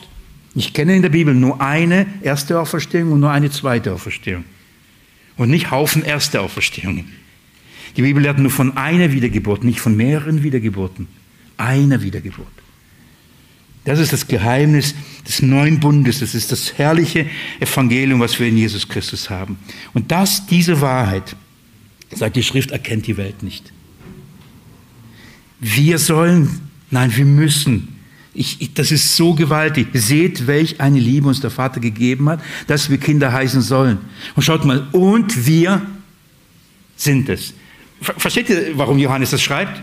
[0.55, 4.45] Ich kenne in der Bibel nur eine erste Auferstehung und nur eine zweite Auferstehung.
[5.37, 7.07] Und nicht Haufen erste Auferstehungen.
[7.97, 11.09] Die Bibel lehrt nur von einer Wiedergeburt, nicht von mehreren Wiedergeburten.
[11.57, 12.62] Einer Wiedergeburt.
[13.85, 14.95] Das ist das Geheimnis
[15.27, 16.21] des neuen Bundes.
[16.21, 17.27] Das ist das herrliche
[17.59, 19.59] Evangelium, was wir in Jesus Christus haben.
[19.93, 21.35] Und das, diese Wahrheit,
[22.11, 23.73] sagt die Schrift, erkennt die Welt nicht.
[25.59, 26.61] Wir sollen,
[26.91, 27.89] nein, wir müssen.
[28.35, 29.89] Ich, ich, das ist so gewaltig.
[29.95, 33.99] Seht, welch eine Liebe uns der Vater gegeben hat, dass wir Kinder heißen sollen.
[34.35, 35.83] Und schaut mal, und wir
[36.97, 37.55] sind es.
[38.01, 39.81] Versteht ihr, warum Johannes das schreibt?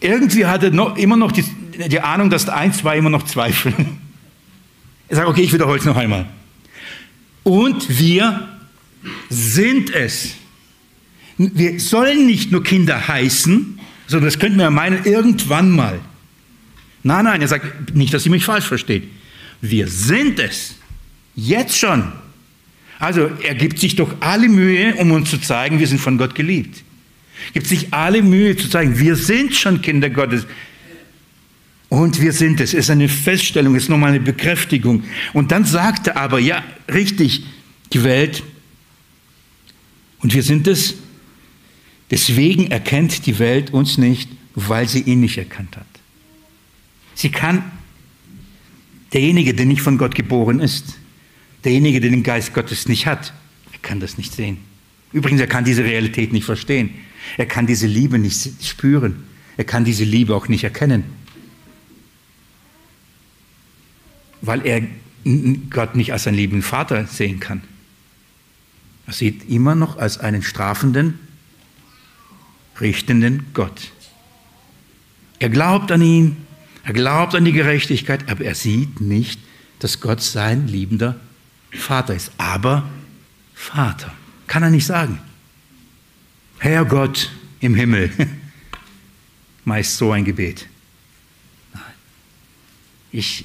[0.00, 1.44] Irgendwie hat er noch, immer noch die,
[1.86, 3.98] die Ahnung, dass ein, zwei immer noch zweifeln.
[5.08, 6.26] Er sagt, okay, ich wiederhole es noch einmal.
[7.44, 8.48] Und wir
[9.30, 10.34] sind es.
[11.38, 16.00] Wir sollen nicht nur Kinder heißen, sondern das könnten wir ja meinen, irgendwann mal.
[17.04, 19.04] Nein, nein, er sagt nicht, dass Sie mich falsch versteht.
[19.60, 20.74] Wir sind es.
[21.36, 22.12] Jetzt schon.
[22.98, 26.34] Also er gibt sich doch alle Mühe, um uns zu zeigen, wir sind von Gott
[26.34, 26.82] geliebt.
[27.52, 30.46] Gibt sich alle Mühe zu zeigen, wir sind schon Kinder Gottes.
[31.88, 32.74] Und wir sind es.
[32.74, 35.04] Es ist eine Feststellung, es ist nochmal eine Bekräftigung.
[35.32, 36.62] Und dann sagt er aber, ja,
[36.92, 37.44] richtig,
[37.92, 38.42] die Welt.
[40.20, 40.94] Und wir sind es.
[42.10, 45.86] Deswegen erkennt die Welt uns nicht, weil sie ihn nicht erkannt hat.
[47.14, 47.62] Sie kann,
[49.12, 50.98] derjenige, der nicht von Gott geboren ist,
[51.64, 53.32] derjenige, der den Geist Gottes nicht hat,
[53.72, 54.58] er kann das nicht sehen.
[55.12, 56.90] Übrigens, er kann diese Realität nicht verstehen.
[57.36, 59.24] Er kann diese Liebe nicht spüren.
[59.56, 61.04] Er kann diese Liebe auch nicht erkennen.
[64.40, 64.82] Weil er
[65.70, 67.62] Gott nicht als einen lieben Vater sehen kann.
[69.06, 71.18] Er sieht immer noch als einen strafenden,
[72.80, 73.92] richtenden Gott.
[75.38, 76.36] Er glaubt an ihn,
[76.84, 79.40] er glaubt an die Gerechtigkeit, aber er sieht nicht,
[79.78, 81.18] dass Gott sein liebender
[81.70, 82.32] Vater ist.
[82.38, 82.88] Aber
[83.54, 84.12] Vater,
[84.46, 85.20] kann er nicht sagen.
[86.58, 87.30] Herr Gott
[87.60, 88.10] im Himmel,
[89.64, 90.66] meist so ein Gebet.
[91.72, 91.82] Nein.
[93.12, 93.44] Ich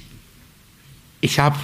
[1.24, 1.58] ich habe,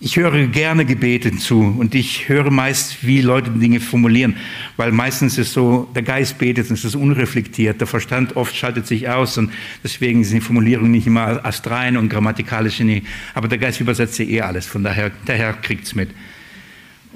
[0.00, 4.36] ich höre gerne Gebete zu und ich höre meist, wie Leute Dinge formulieren,
[4.76, 8.86] weil meistens ist so, der Geist betet und es ist unreflektiert, der Verstand oft schaltet
[8.86, 9.52] sich aus und
[9.82, 13.02] deswegen sind die Formulierungen nicht immer astrein und grammatikalisch, nie,
[13.34, 16.10] aber der Geist übersetzt ja eh alles, von daher, daher kriegt es mit.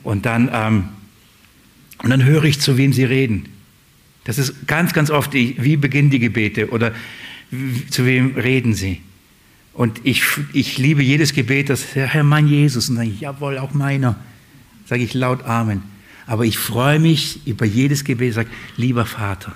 [0.02, 0.88] Und dann, ähm,
[2.02, 3.48] und dann höre ich, zu wem sie reden.
[4.24, 6.92] Das ist ganz, ganz oft, wie beginnen die Gebete oder
[7.90, 9.00] zu wem reden Sie?
[9.76, 10.22] Und ich,
[10.54, 12.88] ich liebe jedes Gebet, das Herr, mein Jesus.
[12.88, 14.16] Und dann ich, jawohl, auch meiner.
[14.86, 15.82] Sage ich laut Amen.
[16.26, 18.48] Aber ich freue mich über jedes Gebet, sage,
[18.78, 19.54] lieber Vater.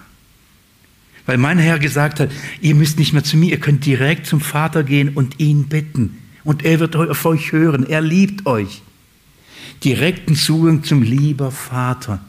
[1.25, 4.43] Weil mein Herr gesagt hat, ihr müsst nicht mehr zu mir, ihr könnt direkt zum
[4.43, 6.19] Vater gehen und ihn bitten.
[6.45, 7.87] Und er wird auf euch hören.
[7.89, 8.83] Er liebt euch.
[9.85, 12.23] Direkten Zugang zum lieber Vater.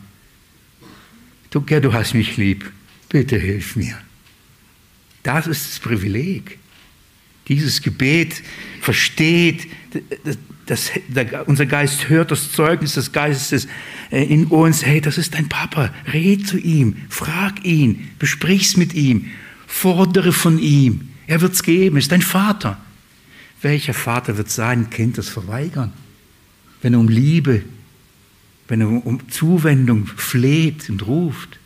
[1.49, 2.71] Du, ja, du hast mich lieb.
[3.09, 3.97] Bitte hilf mir.
[5.23, 6.60] Das ist das Privileg.
[7.51, 8.43] Dieses Gebet
[8.79, 9.67] versteht,
[10.67, 13.67] das, das, unser Geist hört das Zeugnis des Geistes
[14.09, 14.85] äh, in uns.
[14.85, 15.93] Hey, das ist dein Papa.
[16.13, 19.31] Red zu ihm, frag ihn, besprich's mit ihm,
[19.67, 21.09] fordere von ihm.
[21.27, 22.79] Er wird's geben, ist dein Vater.
[23.61, 25.91] Welcher Vater wird sein Kind das verweigern,
[26.81, 27.63] wenn er um Liebe,
[28.69, 31.59] wenn er um Zuwendung fleht und ruft?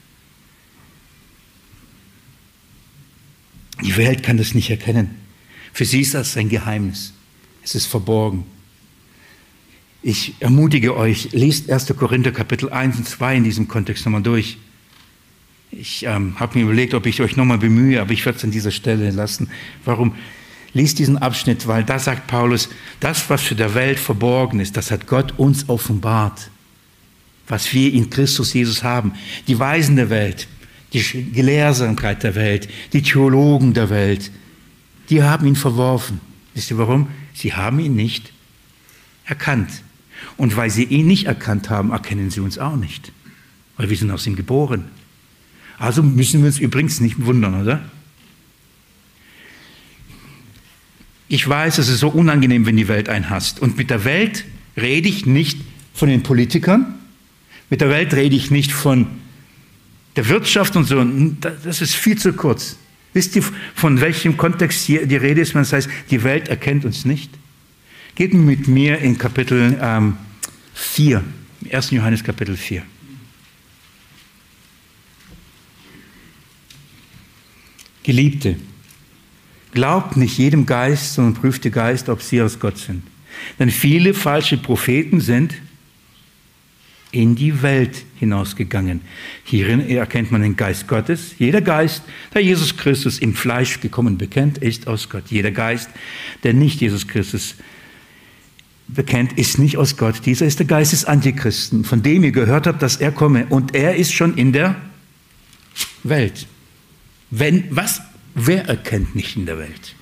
[3.84, 5.25] Die Welt kann das nicht erkennen.
[5.76, 7.12] Für sie ist das ein Geheimnis.
[7.62, 8.46] Es ist verborgen.
[10.02, 11.94] Ich ermutige euch, lest 1.
[11.98, 14.58] Korinther Kapitel 1 und 2 in diesem Kontext nochmal durch.
[15.72, 18.52] Ich ähm, habe mir überlegt, ob ich euch nochmal bemühe, aber ich werde es an
[18.52, 19.50] dieser Stelle lassen.
[19.84, 20.16] Warum?
[20.72, 22.70] Lies diesen Abschnitt, weil da sagt Paulus,
[23.02, 26.52] das, was für der Welt verborgen ist, das hat Gott uns offenbart.
[27.50, 29.12] Was wir in Christus Jesus haben.
[29.50, 30.48] Die Weisen der Welt,
[30.94, 34.32] die Gelehrsamkeit der Welt, die Theologen der Welt,
[35.10, 36.20] die haben ihn verworfen.
[36.54, 37.08] Wisst ihr warum?
[37.34, 38.32] Sie haben ihn nicht
[39.26, 39.70] erkannt.
[40.38, 43.12] Und weil sie ihn nicht erkannt haben, erkennen sie uns auch nicht.
[43.78, 44.86] Weil wir sind aus ihm geboren.
[45.78, 47.82] Also müssen wir uns übrigens nicht wundern, oder?
[51.28, 53.60] Ich weiß, es ist so unangenehm, wenn die Welt einen hasst.
[53.60, 54.46] Und mit der Welt
[54.78, 55.60] rede ich nicht
[55.94, 56.96] von den Politikern,
[57.70, 59.08] mit der Welt rede ich nicht von
[60.16, 61.04] der Wirtschaft und so,
[61.64, 62.78] das ist viel zu kurz.
[63.16, 63.44] Wisst ihr,
[63.74, 65.56] von welchem Kontext hier die Rede ist?
[65.56, 67.32] Das heißt, die Welt erkennt uns nicht.
[68.14, 70.18] Geht mit mir in Kapitel ähm,
[70.74, 71.24] 4,
[71.72, 71.92] 1.
[71.92, 72.84] Johannes Kapitel 4.
[78.04, 78.58] Geliebte,
[79.74, 83.02] glaubt nicht jedem Geist, sondern prüft den Geist, ob sie aus Gott sind.
[83.60, 85.56] Denn viele falsche Propheten sind
[87.16, 89.02] in die Welt hinausgegangen.
[89.46, 91.36] Hierin erkennt man den Geist Gottes.
[91.40, 92.04] Jeder Geist,
[92.34, 95.24] der Jesus Christus im Fleisch gekommen bekennt, ist aus Gott.
[95.30, 95.90] Jeder Geist,
[96.44, 97.56] der nicht Jesus Christus
[98.88, 100.26] bekennt, ist nicht aus Gott.
[100.26, 103.46] Dieser ist der Geist des Antichristen, von dem ihr gehört habt, dass er komme.
[103.48, 104.76] Und er ist schon in der
[106.04, 106.48] Welt.
[107.32, 108.02] Wenn, was?
[108.36, 109.96] Wer erkennt nicht in der Welt?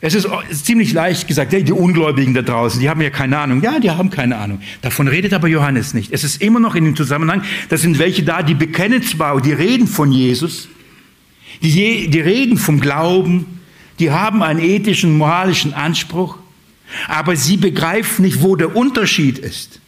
[0.00, 0.28] Es ist,
[0.64, 3.62] ziemlich leicht gesagt, die Ungläubigen da draußen, die haben ja keine Ahnung.
[3.62, 4.60] Ja, die haben keine Ahnung.
[4.82, 6.12] Davon redet aber Johannes nicht.
[6.12, 9.52] Es ist immer noch in dem Zusammenhang, da sind welche da, die bekennen zwar, die
[9.52, 10.68] reden von Jesus,
[11.62, 13.60] die, die reden vom Glauben,
[13.98, 16.36] die haben einen ethischen, moralischen Anspruch,
[17.08, 19.80] aber sie begreifen nicht, wo der Unterschied ist.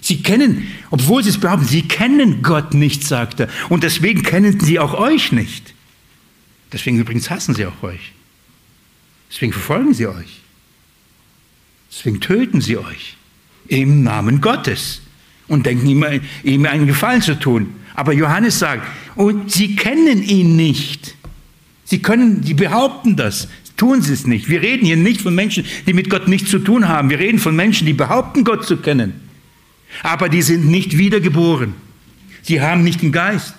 [0.00, 3.48] Sie kennen, obwohl sie es behaupten, sie kennen Gott nicht, sagt er.
[3.68, 5.74] Und deswegen kennen sie auch euch nicht.
[6.72, 8.12] Deswegen übrigens hassen sie auch euch.
[9.30, 10.40] Deswegen verfolgen sie euch.
[11.90, 13.16] Deswegen töten sie euch
[13.68, 15.02] im Namen Gottes
[15.46, 16.10] und denken immer,
[16.42, 17.74] ihm einen Gefallen zu tun.
[17.94, 21.16] Aber Johannes sagt, und sie kennen ihn nicht.
[21.84, 24.48] Sie können, die behaupten das, tun sie es nicht.
[24.48, 27.10] Wir reden hier nicht von Menschen, die mit Gott nichts zu tun haben.
[27.10, 29.14] Wir reden von Menschen, die behaupten, Gott zu kennen.
[30.02, 31.74] Aber die sind nicht wiedergeboren.
[32.42, 33.54] Sie haben nicht den Geist.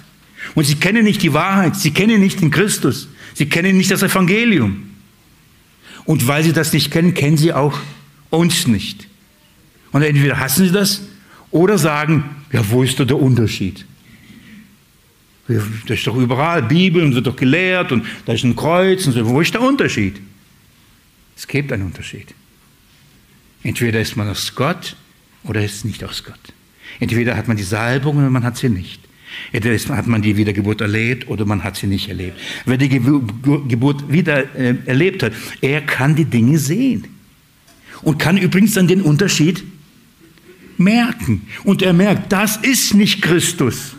[0.56, 1.76] Und sie kennen nicht die Wahrheit.
[1.76, 3.10] Sie kennen nicht den Christus.
[3.34, 4.89] Sie kennen nicht das Evangelium.
[6.10, 7.78] Und weil sie das nicht kennen, kennen sie auch
[8.32, 9.08] uns nicht.
[9.92, 11.02] Und entweder hassen sie das
[11.52, 13.86] oder sagen, ja, wo ist da der Unterschied?
[15.48, 19.14] Das ist doch überall, Bibel und wird doch gelehrt und da ist ein Kreuz und
[19.14, 19.28] so.
[19.28, 20.20] Wo ist der Unterschied?
[21.38, 22.34] Es gibt einen Unterschied.
[23.62, 24.96] Entweder ist man aus Gott
[25.44, 26.42] oder ist nicht aus Gott.
[27.00, 29.00] Entweder hat man die Salbung oder man hat sie nicht.
[29.52, 32.40] Entweder hat man die Wiedergeburt erlebt oder man hat sie nicht erlebt.
[32.66, 37.08] Wer die Geburt wieder äh, erlebt hat, er kann die Dinge sehen.
[38.02, 39.64] Und kann übrigens dann den Unterschied
[40.78, 41.48] merken.
[41.64, 43.96] Und er merkt, das ist nicht Christus.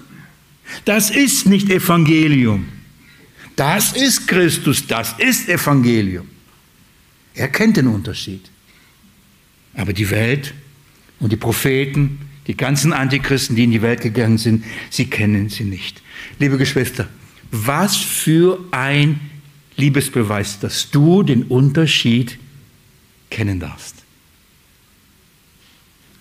[0.84, 2.66] Das ist nicht Evangelium.
[3.56, 6.26] Das ist Christus, das ist Evangelium.
[7.34, 8.48] Er kennt den Unterschied.
[9.74, 10.54] Aber die Welt
[11.18, 15.62] und die Propheten die ganzen Antichristen, die in die Welt gegangen sind, sie kennen sie
[15.62, 16.02] nicht.
[16.40, 17.08] Liebe Geschwister,
[17.52, 19.20] was für ein
[19.76, 22.38] Liebesbeweis, dass du den Unterschied
[23.30, 23.94] kennen darfst.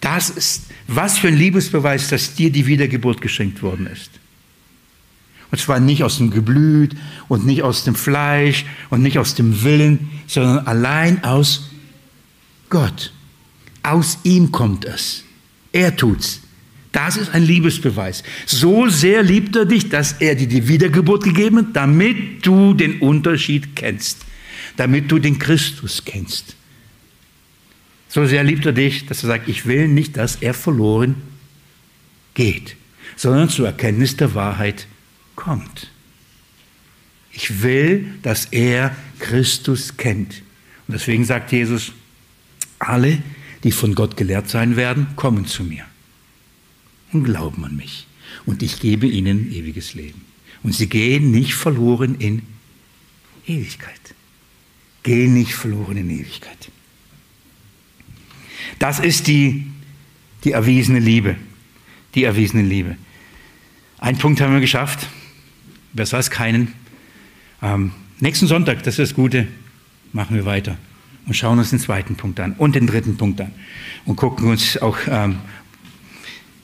[0.02, 4.12] Das ist, was für ein Liebesbeweis, dass dir die Wiedergeburt geschenkt worden ist.
[5.50, 6.96] Und zwar nicht aus dem Geblüt
[7.28, 11.72] und nicht aus dem Fleisch und nicht aus dem Willen, sondern allein aus
[12.70, 13.14] Gott.
[13.82, 15.24] Aus ihm kommt es.
[15.72, 16.42] Er tut's.
[16.92, 18.24] Das ist ein Liebesbeweis.
[18.46, 23.00] So sehr liebt er dich, dass er dir die Wiedergeburt gegeben hat, damit du den
[23.00, 24.26] Unterschied kennst,
[24.76, 26.56] damit du den Christus kennst.
[28.08, 31.16] So sehr liebt er dich, dass er sagt, ich will nicht, dass er verloren
[32.34, 32.76] geht,
[33.16, 34.88] sondern zur Erkenntnis der Wahrheit
[35.36, 35.92] kommt.
[37.32, 40.42] Ich will, dass er Christus kennt.
[40.88, 41.92] Und deswegen sagt Jesus,
[42.80, 43.20] alle,
[43.64, 45.86] die von Gott gelehrt sein werden, kommen zu mir
[47.12, 48.08] und glauben an mich.
[48.46, 50.22] Und ich gebe ihnen ewiges Leben.
[50.64, 52.44] Und sie gehen nicht verloren in
[53.48, 54.00] Ewigkeit.
[55.04, 56.70] Gehen nicht verloren in Ewigkeit.
[58.78, 59.66] Das ist die,
[60.44, 61.36] die erwiesene Liebe.
[62.16, 62.98] Die erwiesene Liebe.
[63.98, 65.08] Ein Punkt haben wir geschafft.
[65.94, 66.74] Besser als keinen.
[67.62, 69.48] Ähm, nächsten Sonntag, das ist das Gute,
[70.14, 70.78] machen wir weiter
[71.30, 73.52] und schauen uns den zweiten Punkt an und den dritten Punkt an
[74.06, 75.38] und gucken uns auch ähm,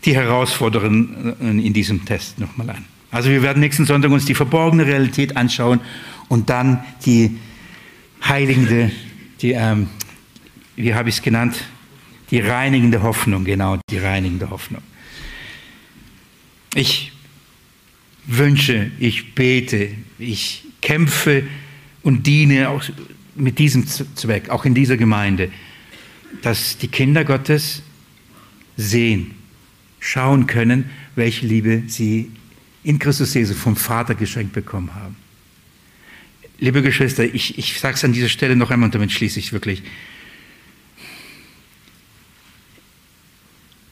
[0.03, 2.86] die Herausforderungen in diesem Test nochmal an.
[3.11, 5.82] Also wir werden nächsten Sonntag uns die verborgene Realität anschauen
[6.30, 7.38] und dann die
[8.24, 8.91] heiligende,
[9.41, 9.88] die, ähm,
[10.76, 11.63] wie habe ich es genannt,
[12.32, 14.82] die reinigende Hoffnung, genau, die reinigende Hoffnung.
[16.74, 17.11] Ich
[18.26, 21.43] wünsche, ich bete, ich kämpfe
[22.01, 22.84] und diene auch
[23.36, 25.52] mit diesem Zweck, auch in dieser Gemeinde,
[26.42, 27.82] dass die Kinder Gottes
[28.78, 29.32] sehen,
[30.00, 32.32] schauen können, welche Liebe sie
[32.84, 35.16] in Christus Jesus vom Vater geschenkt bekommen haben.
[36.60, 39.52] Liebe Geschwister, ich, ich sage es an dieser Stelle noch einmal und damit schließe ich
[39.52, 39.84] wirklich.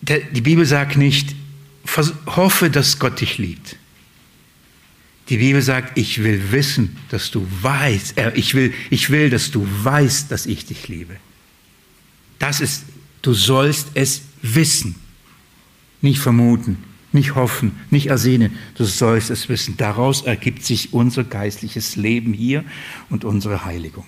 [0.02, 1.36] Der, die Bibel sagt nicht,
[2.28, 3.78] hoffe, dass Gott dich liebt.
[5.30, 9.52] Die Bibel sagt, ich will wissen, dass du weißt, äh, ich, will, ich will, dass
[9.52, 11.16] du weißt, dass ich dich liebe.
[12.40, 12.84] Das ist,
[13.22, 14.96] du sollst es wissen.
[16.02, 16.78] Nicht vermuten,
[17.14, 18.58] nicht hoffen, nicht ersehnen.
[18.76, 19.78] Du sollst es wissen.
[19.78, 22.66] Daraus ergibt sich unser geistliches Leben hier
[23.10, 24.06] und unsere Heiligung.